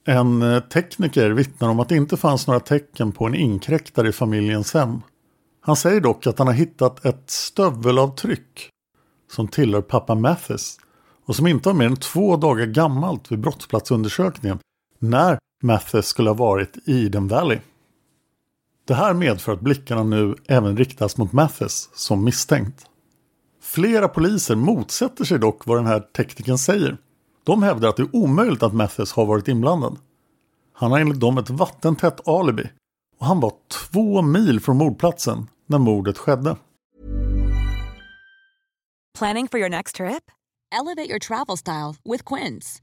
En 0.06 0.42
eh, 0.42 0.60
tekniker 0.60 1.30
vittnar 1.30 1.68
om 1.68 1.80
att 1.80 1.88
det 1.88 1.96
inte 1.96 2.16
fanns 2.16 2.46
några 2.46 2.60
tecken 2.60 3.12
på 3.12 3.26
en 3.26 3.34
inkräktare 3.34 4.08
i 4.08 4.12
familjens 4.12 4.74
hem. 4.74 5.00
Han 5.60 5.76
säger 5.76 6.00
dock 6.00 6.26
att 6.26 6.38
han 6.38 6.46
har 6.46 6.54
hittat 6.54 7.04
ett 7.04 7.30
stövelavtryck 7.30 8.70
som 9.32 9.48
tillhör 9.48 9.82
pappa 9.82 10.14
Mathis 10.14 10.78
och 11.26 11.36
som 11.36 11.46
inte 11.46 11.68
var 11.68 11.74
mer 11.74 11.86
än 11.86 11.96
två 11.96 12.36
dagar 12.36 12.66
gammalt 12.66 13.32
vid 13.32 13.38
brottsplatsundersökningen 13.38 14.58
när 14.98 15.38
Mathis 15.62 16.06
skulle 16.06 16.30
ha 16.30 16.34
varit 16.34 16.76
i 16.84 17.06
Eden 17.06 17.28
Valley. 17.28 17.58
Det 18.84 18.94
här 18.94 19.14
medför 19.14 19.52
att 19.52 19.60
blickarna 19.60 20.02
nu 20.02 20.34
även 20.46 20.76
riktas 20.76 21.16
mot 21.16 21.32
Mathis 21.32 21.90
som 21.94 22.24
misstänkt. 22.24 22.86
Flera 23.60 24.08
poliser 24.08 24.54
motsätter 24.54 25.24
sig 25.24 25.38
dock 25.38 25.66
vad 25.66 25.78
den 25.78 25.86
här 25.86 26.00
teknikern 26.00 26.58
säger. 26.58 26.96
De 27.44 27.62
hävdar 27.62 27.88
att 27.88 27.96
det 27.96 28.02
är 28.02 28.16
omöjligt 28.16 28.62
att 28.62 28.74
Mathis 28.74 29.12
har 29.12 29.26
varit 29.26 29.48
inblandad. 29.48 29.98
Han 30.72 30.90
har 30.90 30.98
enligt 31.00 31.20
dem 31.20 31.38
ett 31.38 31.50
vattentätt 31.50 32.28
alibi 32.28 32.70
och 33.18 33.26
han 33.26 33.40
var 33.40 33.52
två 33.68 34.22
mil 34.22 34.60
från 34.60 34.76
mordplatsen 34.76 35.48
när 35.66 35.78
mordet 35.78 36.18
skedde. 36.18 36.56
Planning 39.18 39.48
for 39.48 39.60
your 39.60 39.70
next 39.70 39.96
trip? 39.96 40.30
Elevate 40.72 41.08
your 41.08 41.18
travel 41.18 41.56
style 41.56 41.94
with 42.04 42.24
Quince. 42.24 42.82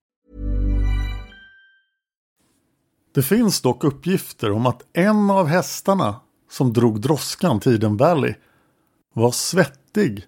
Det 3.13 3.21
finns 3.21 3.61
dock 3.61 3.83
uppgifter 3.83 4.51
om 4.51 4.65
att 4.65 4.83
en 4.93 5.29
av 5.29 5.47
hästarna 5.47 6.15
som 6.51 6.73
drog 6.73 7.01
droskan 7.01 7.59
till 7.59 7.75
Eden 7.75 7.97
Valley 7.97 8.33
var 9.13 9.31
svettig 9.31 10.25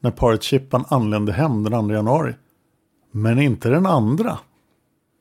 när 0.00 0.10
paret 0.10 0.42
Chippan 0.42 0.84
anlände 0.88 1.32
hem 1.32 1.64
den 1.64 1.88
2 1.88 1.92
januari. 1.92 2.34
Men 3.10 3.38
inte 3.38 3.68
den 3.68 3.86
andra. 3.86 4.38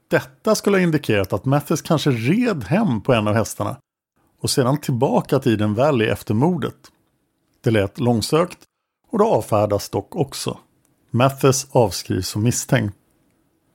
Detta 0.09 0.55
skulle 0.55 0.77
ha 0.77 0.81
indikerat 0.81 1.33
att 1.33 1.45
Mathis 1.45 1.81
kanske 1.81 2.11
red 2.11 2.63
hem 2.63 3.01
på 3.01 3.13
en 3.13 3.27
av 3.27 3.33
hästarna 3.33 3.77
och 4.41 4.49
sedan 4.49 4.77
tillbaka 4.77 5.39
till 5.39 5.53
Eden 5.53 5.73
Valley 5.73 6.07
efter 6.07 6.33
mordet. 6.33 6.91
Det 7.61 7.71
lät 7.71 7.99
långsökt 7.99 8.59
och 9.09 9.17
det 9.17 9.25
avfärdas 9.25 9.89
dock 9.89 10.15
också. 10.15 10.57
Mathis 11.11 11.67
avskrivs 11.71 12.27
som 12.27 12.43
misstänkt. 12.43 12.97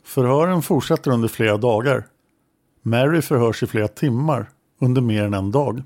Förhören 0.04 0.62
fortsätter 0.62 1.10
under 1.10 1.28
flera 1.28 1.56
dagar. 1.56 2.06
Mary 2.88 3.22
förhörs 3.22 3.62
i 3.62 3.66
flera 3.66 3.88
timmar 3.88 4.50
under 4.80 5.00
mer 5.00 5.22
än 5.24 5.34
en 5.34 5.50
dag. 5.50 5.82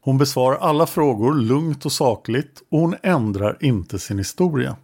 Hon 0.00 0.18
besvarar 0.18 0.56
alla 0.56 0.86
frågor 0.86 1.34
lugnt 1.34 1.86
och 1.86 1.92
sakligt 1.92 2.62
och 2.70 2.80
hon 2.80 2.94
ändrar 3.02 3.58
inte 3.60 3.98
sin 3.98 4.18
historia. 4.18 4.76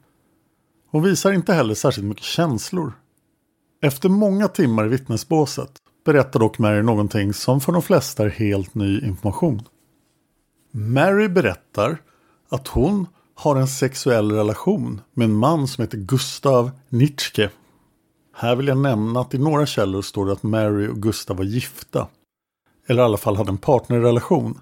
Hon 0.90 1.02
visar 1.02 1.32
inte 1.32 1.54
heller 1.54 1.74
särskilt 1.74 2.06
mycket 2.06 2.24
känslor. 2.24 2.92
Efter 3.82 4.08
många 4.08 4.48
timmar 4.48 4.86
i 4.86 4.88
vittnesbåset 4.88 5.70
berättar 6.04 6.40
dock 6.40 6.58
Mary 6.58 6.82
någonting 6.82 7.32
som 7.32 7.60
för 7.60 7.72
de 7.72 7.82
flesta 7.82 8.24
är 8.24 8.30
helt 8.30 8.74
ny 8.74 9.00
information. 9.00 9.62
Mary 10.70 11.28
berättar 11.28 12.02
att 12.48 12.68
hon 12.68 13.06
har 13.34 13.56
en 13.56 13.68
sexuell 13.68 14.32
relation 14.32 15.00
med 15.14 15.24
en 15.24 15.34
man 15.34 15.68
som 15.68 15.82
heter 15.82 15.98
Gustav 15.98 16.70
Nitschke. 16.88 17.50
Här 18.36 18.56
vill 18.56 18.68
jag 18.68 18.78
nämna 18.78 19.20
att 19.20 19.34
i 19.34 19.38
några 19.38 19.66
källor 19.66 20.02
står 20.02 20.26
det 20.26 20.32
att 20.32 20.42
Mary 20.42 20.88
och 20.88 21.02
Gustav 21.02 21.36
var 21.36 21.44
gifta. 21.44 22.08
Eller 22.86 23.02
i 23.02 23.04
alla 23.04 23.16
fall 23.16 23.36
hade 23.36 23.50
en 23.50 23.58
partnerrelation. 23.58 24.58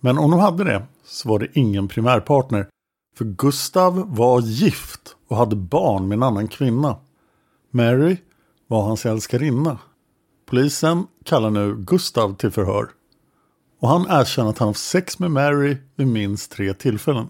Men 0.00 0.18
om 0.18 0.30
de 0.30 0.40
hade 0.40 0.64
det 0.64 0.86
så 1.04 1.28
var 1.28 1.38
det 1.38 1.48
ingen 1.52 1.88
primärpartner. 1.88 2.68
För 3.16 3.24
Gustav 3.24 4.16
var 4.16 4.40
gift 4.40 5.16
och 5.28 5.36
hade 5.36 5.56
barn 5.56 6.08
med 6.08 6.16
en 6.16 6.22
annan 6.22 6.48
kvinna. 6.48 6.96
Mary 7.70 8.16
var 8.66 8.82
hans 8.82 9.06
älskarinna. 9.06 9.78
Polisen 10.46 11.06
kallar 11.24 11.50
nu 11.50 11.76
Gustav 11.76 12.36
till 12.36 12.50
förhör. 12.50 12.88
Och 13.80 13.88
han 13.88 14.06
erkänner 14.10 14.50
att 14.50 14.58
han 14.58 14.68
haft 14.68 14.80
sex 14.80 15.18
med 15.18 15.30
Mary 15.30 15.76
vid 15.96 16.06
minst 16.06 16.52
tre 16.52 16.74
tillfällen. 16.74 17.26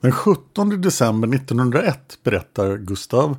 Den 0.00 0.12
17 0.12 0.80
december 0.80 1.28
1901 1.28 2.18
berättar 2.22 2.76
Gustav, 2.76 3.36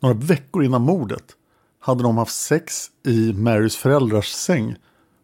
några 0.00 0.14
veckor 0.14 0.64
innan 0.64 0.82
mordet, 0.82 1.36
hade 1.80 2.02
de 2.02 2.18
haft 2.18 2.34
sex 2.34 2.90
i 3.06 3.32
Marys 3.32 3.76
föräldrars 3.76 4.28
säng 4.28 4.76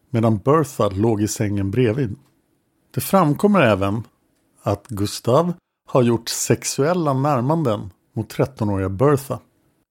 medan 0.09 0.37
Bertha 0.37 0.89
låg 0.89 1.21
i 1.21 1.27
sängen 1.27 1.71
bredvid. 1.71 2.15
Det 2.93 3.01
framkommer 3.01 3.61
även 3.61 4.03
att 4.63 4.87
Gustav 4.87 5.53
har 5.87 6.03
gjort 6.03 6.29
sexuella 6.29 7.13
närmanden 7.13 7.89
mot 8.13 8.33
13-åriga 8.33 8.89
Bertha. 8.89 9.39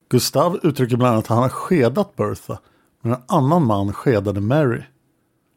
Gustav 0.08 0.60
uttrycker 0.62 0.96
bland 0.96 1.12
annat 1.12 1.24
att 1.24 1.28
han 1.28 1.42
har 1.42 1.48
skedat 1.48 2.16
Bertha 2.16 2.58
men 3.02 3.12
en 3.12 3.22
annan 3.28 3.66
man 3.66 3.92
skedade 3.92 4.40
Mary. 4.40 4.82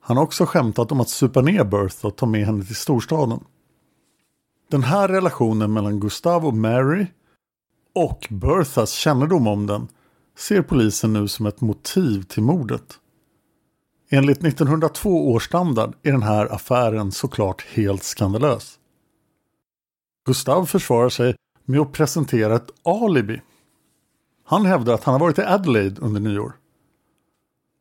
Han 0.01 0.17
har 0.17 0.23
också 0.23 0.45
skämtat 0.45 0.91
om 0.91 1.01
att 1.01 1.09
supa 1.09 1.41
ner 1.41 1.63
Bertha 1.63 2.07
och 2.07 2.15
ta 2.15 2.25
med 2.25 2.45
henne 2.45 2.65
till 2.65 2.75
storstaden. 2.75 3.39
Den 4.71 4.83
här 4.83 5.07
relationen 5.07 5.73
mellan 5.73 5.99
Gustav 5.99 6.45
och 6.45 6.53
Mary 6.53 7.07
och 7.95 8.27
Berthas 8.29 8.91
kännedom 8.91 9.47
om 9.47 9.67
den 9.67 9.87
ser 10.37 10.61
polisen 10.61 11.13
nu 11.13 11.27
som 11.27 11.45
ett 11.45 11.61
motiv 11.61 12.21
till 12.21 12.43
mordet. 12.43 12.99
Enligt 14.09 14.43
1902 14.43 15.31
års 15.31 15.45
standard 15.45 15.95
är 16.03 16.11
den 16.11 16.23
här 16.23 16.53
affären 16.53 17.11
såklart 17.11 17.65
helt 17.65 18.03
skandalös. 18.03 18.79
Gustav 20.25 20.65
försvarar 20.65 21.09
sig 21.09 21.35
med 21.65 21.79
att 21.79 21.91
presentera 21.91 22.55
ett 22.55 22.69
alibi. 22.83 23.41
Han 24.43 24.65
hävdar 24.65 24.93
att 24.93 25.03
han 25.03 25.13
har 25.13 25.19
varit 25.19 25.39
i 25.39 25.41
Adelaide 25.41 25.99
under 25.99 26.21
nyår. 26.21 26.53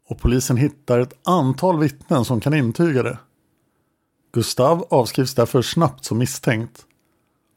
Och 0.09 0.19
polisen 0.19 0.57
hittar 0.57 0.99
ett 0.99 1.29
antal 1.29 1.79
vittnen 1.79 2.25
som 2.25 2.41
kan 2.41 2.55
intyga 2.55 3.03
det. 3.03 3.19
Gustav 4.33 4.87
avskrivs 4.91 5.35
därför 5.35 5.63
snabbt 5.63 6.05
som 6.05 6.19
misstänkt. 6.19 6.87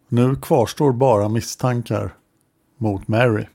Nu 0.07 0.35
kvarstår 0.35 0.91
bara 0.91 1.29
misstankar 1.29 2.15
mot 2.77 3.07
Mary. 3.07 3.45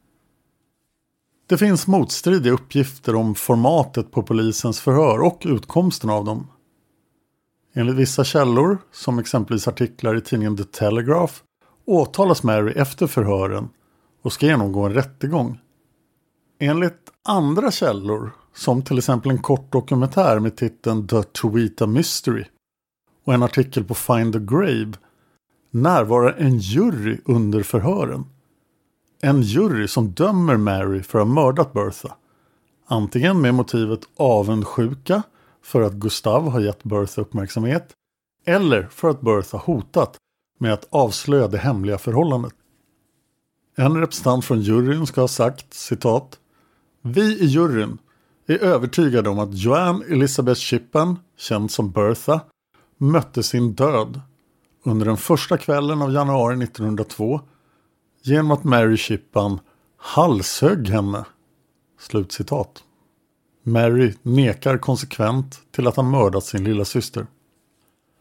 Det 1.46 1.58
finns 1.58 1.87
motstridiga 1.87 2.52
uppgifter 2.52 3.14
om 3.14 3.35
formatet 3.35 4.11
på 4.11 4.22
polisens 4.22 4.80
förhör 4.80 5.18
och 5.18 5.42
utkomsten 5.44 6.11
av 6.11 6.24
dem. 6.24 6.46
Enligt 7.74 7.96
vissa 7.96 8.24
källor, 8.24 8.78
som 8.92 9.18
exempelvis 9.18 9.68
artiklar 9.68 10.16
i 10.16 10.20
tidningen 10.20 10.56
The 10.56 10.64
Telegraph, 10.64 11.35
åtalas 11.85 12.42
Mary 12.42 12.72
efter 12.72 13.06
förhören 13.06 13.68
och 14.22 14.32
ska 14.32 14.46
genomgå 14.46 14.82
en 14.87 14.94
rättegång. 14.94 15.61
Enligt 16.58 17.11
andra 17.24 17.70
källor, 17.70 18.30
som 18.54 18.82
till 18.82 18.98
exempel 18.98 19.30
en 19.30 19.42
kort 19.42 19.72
dokumentär 19.72 20.38
med 20.38 20.56
titeln 20.56 21.08
The 21.08 21.22
Towita 21.22 21.87
Mystery 21.87 22.44
och 23.24 23.35
en 23.35 23.42
artikel 23.42 23.85
på 23.85 23.94
Find 23.94 24.32
the 24.32 24.38
Grave, 24.38 24.92
närvarar 25.70 26.32
en 26.38 26.58
jury 26.58 27.18
under 27.24 27.62
förhören. 27.62 28.24
En 29.24 29.42
jury 29.42 29.88
som 29.88 30.11
dömer 30.11 30.56
Mary 30.56 31.02
för 31.02 31.18
att 31.18 31.26
ha 31.26 31.35
mördat 31.35 31.72
Bertha. 31.72 32.16
Antingen 32.87 33.40
med 33.40 33.54
motivet 33.54 34.00
avundsjuka 34.16 35.22
för 35.64 35.82
att 35.82 35.92
Gustav 35.92 36.50
har 36.50 36.61
gett 36.61 36.85
Bertha 36.85 37.22
uppmärksamhet 37.22 37.88
eller 38.46 38.82
för 38.90 39.11
att 39.11 39.20
Bertha 39.20 39.58
hotat 39.58 40.16
med 40.58 40.72
att 40.72 40.87
avslöja 40.90 41.48
det 41.48 41.58
hemliga 41.58 41.98
förhållandet. 41.98 42.52
En 43.76 44.00
representant 44.00 44.44
från 44.44 44.61
juryn 44.61 45.06
ska 45.06 45.20
ha 45.20 45.28
sagt 45.28 45.74
citat 45.74 46.38
Vi 47.02 47.40
i 47.40 47.46
juryn 47.46 47.98
är 48.46 48.58
övertygade 48.58 49.28
om 49.28 49.38
att 49.38 49.54
Joanne 49.54 50.04
Elizabeth 50.04 50.61
Shippen, 50.61 51.18
känd 51.38 51.70
som 51.70 51.90
Bertha, 51.90 52.40
mötte 52.98 53.42
sin 53.42 53.72
död 53.72 54.20
under 54.85 55.06
den 55.06 55.16
första 55.16 55.58
kvällen 55.58 56.02
av 56.02 56.12
januari 56.12 56.64
1902 56.64 57.40
genom 58.22 58.50
att 58.50 58.64
Mary 58.64 58.96
Chippan 58.96 59.61
halshögg 59.96 60.88
henne. 60.88 61.24
Slutcitat. 61.98 62.85
Mary 63.62 64.14
nekar 64.22 64.78
konsekvent 64.78 65.61
till 65.70 65.87
att 65.87 65.96
ha 65.96 66.02
mördat 66.02 66.44
sin 66.44 66.64
lilla 66.64 66.85
syster. 66.85 67.26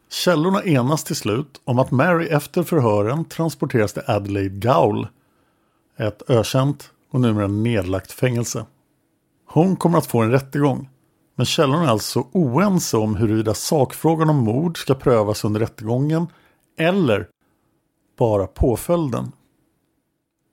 Källorna 0.09 0.63
enas 0.63 1.03
till 1.03 1.15
slut 1.15 1.61
om 1.63 1.79
att 1.79 1.91
Mary 1.91 2.27
efter 2.27 2.63
förhören 2.63 3.25
transporteras 3.25 3.93
till 3.93 4.03
Adelaide 4.07 4.61
Gaol, 4.61 5.07
ett 5.97 6.29
ökänt 6.29 6.91
och 7.11 7.21
numera 7.21 7.47
nedlagt 7.47 8.11
fängelse. 8.11 8.65
Hon 9.45 9.75
kommer 9.75 9.97
att 9.97 10.05
få 10.05 10.21
en 10.21 10.31
rättegång, 10.31 10.89
men 11.35 11.45
källorna 11.45 11.83
är 11.83 11.87
alltså 11.87 12.27
oense 12.31 12.97
om 12.97 13.15
huruvida 13.15 13.53
sakfrågan 13.53 14.29
om 14.29 14.37
mord 14.37 14.77
ska 14.77 14.95
prövas 14.95 15.43
under 15.43 15.59
rättegången 15.59 16.27
eller 16.77 17.27
bara 18.17 18.47
påföljden. 18.47 19.31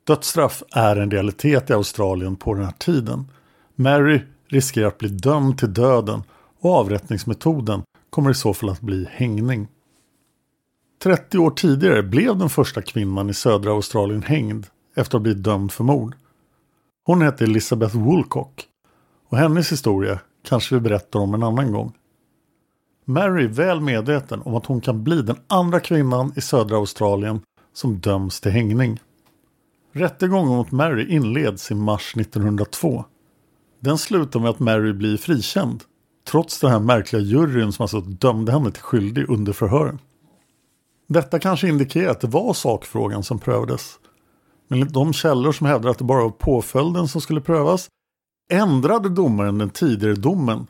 Dödsstraff 0.09 0.62
är 0.73 0.97
en 0.97 1.11
realitet 1.11 1.71
i 1.71 1.73
Australien 1.73 2.37
på 2.37 2.55
den 2.55 2.64
här 2.64 2.75
tiden. 2.79 3.31
Mary 3.75 4.21
riskerar 4.47 4.87
att 4.87 4.99
bli 4.99 5.09
dömd 5.09 5.59
till 5.59 5.75
döden 5.75 6.23
och 6.61 6.75
avrättningsmetoden 6.75 7.83
kommer 8.11 8.31
i 8.31 8.35
så 8.35 8.55
fall 8.55 8.71
att 8.71 8.81
bli 8.81 9.09
hängning. 9.11 9.68
30 11.03 11.38
år 11.38 11.51
tidigare 11.51 12.03
blev 12.03 12.38
den 12.38 12.49
första 12.49 12.83
kvinnan 12.83 13.31
i 13.31 13.35
södra 13.35 13.71
Australien 13.71 14.23
hängd 14.23 14.66
efter 14.94 15.01
att 15.01 15.12
ha 15.12 15.21
blivit 15.21 15.44
dömd 15.44 15.73
för 15.73 15.85
mord. 15.85 16.14
Hon 17.05 17.23
hette 17.23 17.44
Elizabeth 17.44 17.97
Woolcock 17.97 18.64
och 19.29 19.38
hennes 19.38 19.73
historia 19.73 20.21
kanske 20.49 20.75
vi 20.75 20.81
berättar 20.81 21.21
om 21.21 21.35
en 21.35 21.42
annan 21.42 21.73
gång. 21.73 21.92
Mary 23.05 23.44
är 23.44 23.49
väl 23.49 23.81
medveten 23.81 24.42
om 24.42 24.55
att 24.55 24.66
hon 24.66 24.81
kan 24.81 25.05
bli 25.05 25.23
den 25.23 25.37
andra 25.47 25.81
kvinnan 25.81 26.33
i 26.37 26.40
södra 26.40 26.77
Australien 26.77 27.40
som 27.73 27.99
döms 27.99 28.40
till 28.40 28.53
hängning. 28.53 29.01
Rättegången 29.98 30.56
mot 30.56 30.70
Mary 30.70 31.14
inleds 31.14 31.70
i 31.70 31.74
mars 31.74 32.16
1902. 32.16 33.04
Den 33.80 33.98
slutar 33.98 34.40
med 34.40 34.50
att 34.50 34.58
Mary 34.58 34.92
blir 34.92 35.16
frikänd 35.16 35.84
trots 36.26 36.61
den 36.61 36.70
här 36.70 36.78
märkliga 36.80 37.22
juryn 37.22 37.72
som 37.72 37.82
alltså 37.82 38.00
dömde 38.00 38.52
henne 38.52 38.70
till 38.70 38.82
skyldig 38.82 39.30
under 39.30 39.52
förhören. 39.52 39.98
Detta 41.06 41.38
kanske 41.38 41.68
indikerar 41.68 42.11
att 42.11 42.20
det 42.20 42.26
var 42.26 42.54
sakfrågan 42.54 43.22
som 43.22 43.38
prövades. 43.38 43.98
Men 44.68 44.78
enligt 44.78 44.94
de 44.94 45.12
källor 45.12 45.52
som 45.52 45.66
hävdar 45.66 45.90
att 45.90 45.98
det 45.98 46.04
bara 46.04 46.22
var 46.22 46.30
påföljden 46.30 47.08
som 47.08 47.20
skulle 47.20 47.40
prövas 47.40 47.88
ändrade 48.50 49.08
domaren 49.08 49.58
den 49.58 49.70
tidigare 49.70 50.14
domen 50.14 50.66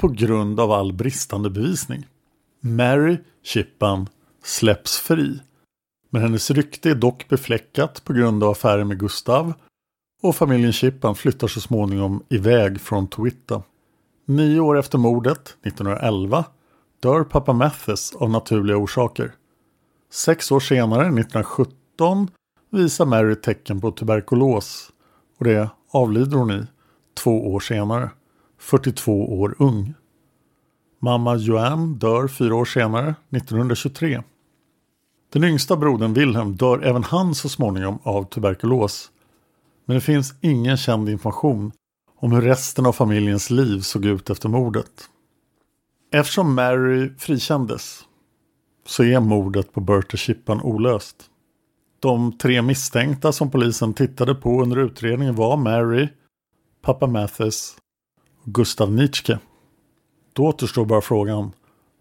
på 0.00 0.08
grund 0.08 0.60
av 0.60 0.72
all 0.72 0.92
bristande 0.92 1.50
bevisning. 1.50 2.06
Mary 2.60 3.18
Chippan 3.44 4.08
släpps 4.44 4.98
fri. 4.98 5.40
Men 6.14 6.22
hennes 6.22 6.50
rykte 6.50 6.90
är 6.90 6.94
dock 6.94 7.28
befläckat 7.28 8.04
på 8.04 8.12
grund 8.12 8.44
av 8.44 8.50
affären 8.50 8.88
med 8.88 8.98
Gustav 8.98 9.52
och 10.22 10.36
familjen 10.36 10.72
Chippan 10.72 11.14
flyttar 11.14 11.48
så 11.48 11.60
småningom 11.60 12.22
iväg 12.28 12.80
från 12.80 13.08
Twitta. 13.08 13.62
Nio 14.26 14.60
år 14.60 14.78
efter 14.78 14.98
mordet, 14.98 15.56
1911, 15.62 16.44
dör 17.00 17.24
pappa 17.24 17.52
Mathis 17.52 18.14
av 18.16 18.30
naturliga 18.30 18.76
orsaker. 18.76 19.32
Sex 20.10 20.52
år 20.52 20.60
senare, 20.60 21.02
1917, 21.02 22.30
visar 22.70 23.06
Mary 23.06 23.34
tecken 23.34 23.80
på 23.80 23.90
tuberkulos 23.90 24.90
och 25.38 25.44
det 25.44 25.70
avlider 25.90 26.36
hon 26.36 26.50
i 26.50 26.66
två 27.14 27.52
år 27.52 27.60
senare, 27.60 28.10
42 28.58 29.40
år 29.40 29.54
ung. 29.58 29.94
Mamma 30.98 31.36
Joanne 31.36 31.94
dör 31.94 32.28
fyra 32.28 32.54
år 32.54 32.64
senare, 32.64 33.14
1923. 33.30 34.22
Den 35.32 35.44
yngsta 35.44 35.76
brodern 35.76 36.14
Wilhelm 36.14 36.56
dör 36.56 36.82
även 36.82 37.04
han 37.04 37.34
så 37.34 37.48
småningom 37.48 37.98
av 38.02 38.24
tuberkulos. 38.24 39.10
Men 39.86 39.94
det 39.94 40.00
finns 40.00 40.34
ingen 40.40 40.76
känd 40.76 41.08
information 41.08 41.72
om 42.18 42.32
hur 42.32 42.40
resten 42.40 42.86
av 42.86 42.92
familjens 42.92 43.50
liv 43.50 43.80
såg 43.80 44.04
ut 44.04 44.30
efter 44.30 44.48
mordet. 44.48 45.08
Eftersom 46.12 46.54
Mary 46.54 47.10
frikändes 47.18 48.04
så 48.86 49.04
är 49.04 49.20
mordet 49.20 49.72
på 49.72 49.80
Bertha 49.80 50.16
Chippan 50.16 50.60
olöst. 50.60 51.16
De 52.00 52.38
tre 52.38 52.62
misstänkta 52.62 53.32
som 53.32 53.50
polisen 53.50 53.94
tittade 53.94 54.34
på 54.34 54.62
under 54.62 54.76
utredningen 54.76 55.34
var 55.34 55.56
Mary, 55.56 56.08
pappa 56.82 57.06
Mathis 57.06 57.76
och 58.42 58.54
Gustav 58.54 58.92
Nitschke. 58.92 59.38
Då 60.32 60.46
återstår 60.46 60.84
bara 60.84 61.00
frågan, 61.00 61.52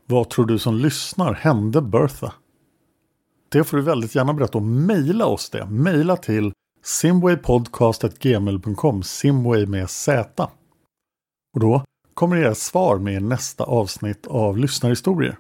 vad 0.06 0.30
tror 0.30 0.46
du 0.46 0.60
som 0.60 0.76
lyssnar 0.76 1.34
hände 1.34 1.82
Bertha? 1.82 2.34
Det 3.52 3.64
får 3.64 3.78
du 3.78 3.84
väldigt 3.84 4.16
gärna 4.16 4.34
berätta 4.34 4.58
och 4.58 4.64
mejla 4.64 5.26
oss 5.26 5.50
det. 5.50 5.66
Mejla 5.66 6.18
till 6.18 6.54
simwaypodcast.gmail.com 6.84 9.04
Simway 9.04 9.66
med 9.66 9.90
Z. 9.90 10.50
Och 11.54 11.60
då 11.60 11.84
kommer 12.14 12.38
era 12.38 12.56
svar 12.56 12.98
med 12.98 13.24
nästa 13.24 13.64
avsnitt 13.64 14.28
av 14.28 14.58
Lyssnarhistorier. 14.58 15.38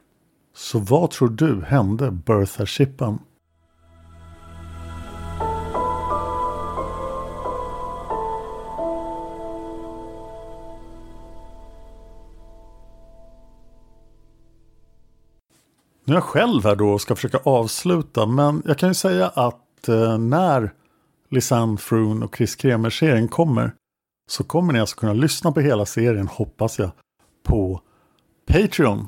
Så 0.55 0.79
vad 0.79 1.11
tror 1.11 1.29
du 1.29 1.61
hände 1.61 2.11
Bertha 2.11 2.65
Shippen? 2.65 3.19
Nu 16.11 16.15
är 16.15 16.19
jag 16.21 16.23
själv 16.23 16.63
här 16.63 16.75
då 16.75 16.89
och 16.89 17.01
ska 17.01 17.15
försöka 17.15 17.37
avsluta 17.37 18.25
men 18.25 18.63
jag 18.65 18.77
kan 18.77 18.89
ju 18.89 18.93
säga 18.93 19.27
att 19.27 19.89
eh, 19.89 20.17
när 20.17 20.73
Lisanne 21.29 21.77
Froon 21.77 22.23
och 22.23 22.35
Chris 22.35 22.55
Kremer-serien 22.55 23.27
kommer 23.27 23.75
så 24.29 24.43
kommer 24.43 24.73
ni 24.73 24.79
alltså 24.79 24.95
kunna 24.95 25.13
lyssna 25.13 25.51
på 25.51 25.59
hela 25.59 25.85
serien 25.85 26.27
hoppas 26.27 26.79
jag 26.79 26.91
på 27.43 27.81
Patreon. 28.47 29.07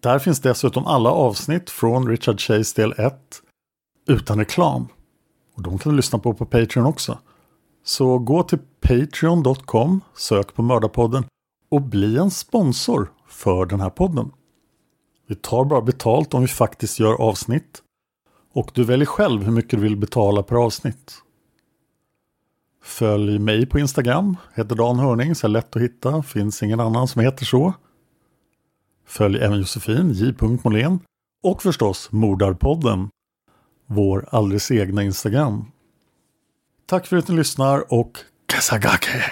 Där 0.00 0.18
finns 0.18 0.40
dessutom 0.40 0.86
alla 0.86 1.10
avsnitt 1.10 1.70
från 1.70 2.08
Richard 2.08 2.40
Chase 2.40 2.82
del 2.82 2.92
1 2.92 3.14
utan 4.08 4.38
reklam. 4.38 4.88
Och 5.56 5.62
de 5.62 5.78
kan 5.78 5.92
du 5.92 5.96
lyssna 5.96 6.18
på 6.18 6.34
på 6.34 6.46
Patreon 6.46 6.86
också. 6.86 7.18
Så 7.84 8.18
gå 8.18 8.42
till 8.42 8.58
patreon.com, 8.80 10.00
sök 10.14 10.54
på 10.54 10.62
Mördarpodden 10.62 11.24
och 11.70 11.82
bli 11.82 12.16
en 12.18 12.30
sponsor 12.30 13.12
för 13.28 13.66
den 13.66 13.80
här 13.80 13.90
podden. 13.90 14.30
Vi 15.26 15.34
tar 15.34 15.64
bara 15.64 15.80
betalt 15.80 16.34
om 16.34 16.40
vi 16.40 16.48
faktiskt 16.48 17.00
gör 17.00 17.14
avsnitt. 17.14 17.82
Och 18.52 18.70
du 18.74 18.84
väljer 18.84 19.06
själv 19.06 19.42
hur 19.42 19.52
mycket 19.52 19.70
du 19.70 19.76
vill 19.76 19.96
betala 19.96 20.42
per 20.42 20.56
avsnitt. 20.56 21.14
Följ 22.82 23.38
mig 23.38 23.66
på 23.66 23.78
Instagram, 23.78 24.36
heter 24.54 24.74
Dan 24.76 24.98
Hörning, 24.98 25.34
så 25.34 25.46
är 25.46 25.48
lätt 25.48 25.76
att 25.76 25.82
hitta, 25.82 26.22
finns 26.22 26.62
ingen 26.62 26.80
annan 26.80 27.08
som 27.08 27.22
heter 27.22 27.44
så. 27.44 27.74
Följ 29.06 29.38
även 29.38 29.58
Josefin, 29.58 30.12
J. 30.12 30.34
Molén 30.64 31.00
och 31.42 31.62
förstås 31.62 32.12
Mordarpodden, 32.12 33.08
vår 33.86 34.28
alldeles 34.30 34.70
egna 34.70 35.02
Instagram. 35.02 35.64
Tack 36.86 37.06
för 37.06 37.16
att 37.16 37.28
ni 37.28 37.36
lyssnar 37.36 37.92
och 37.92 38.18
Kasagake! 38.46 39.24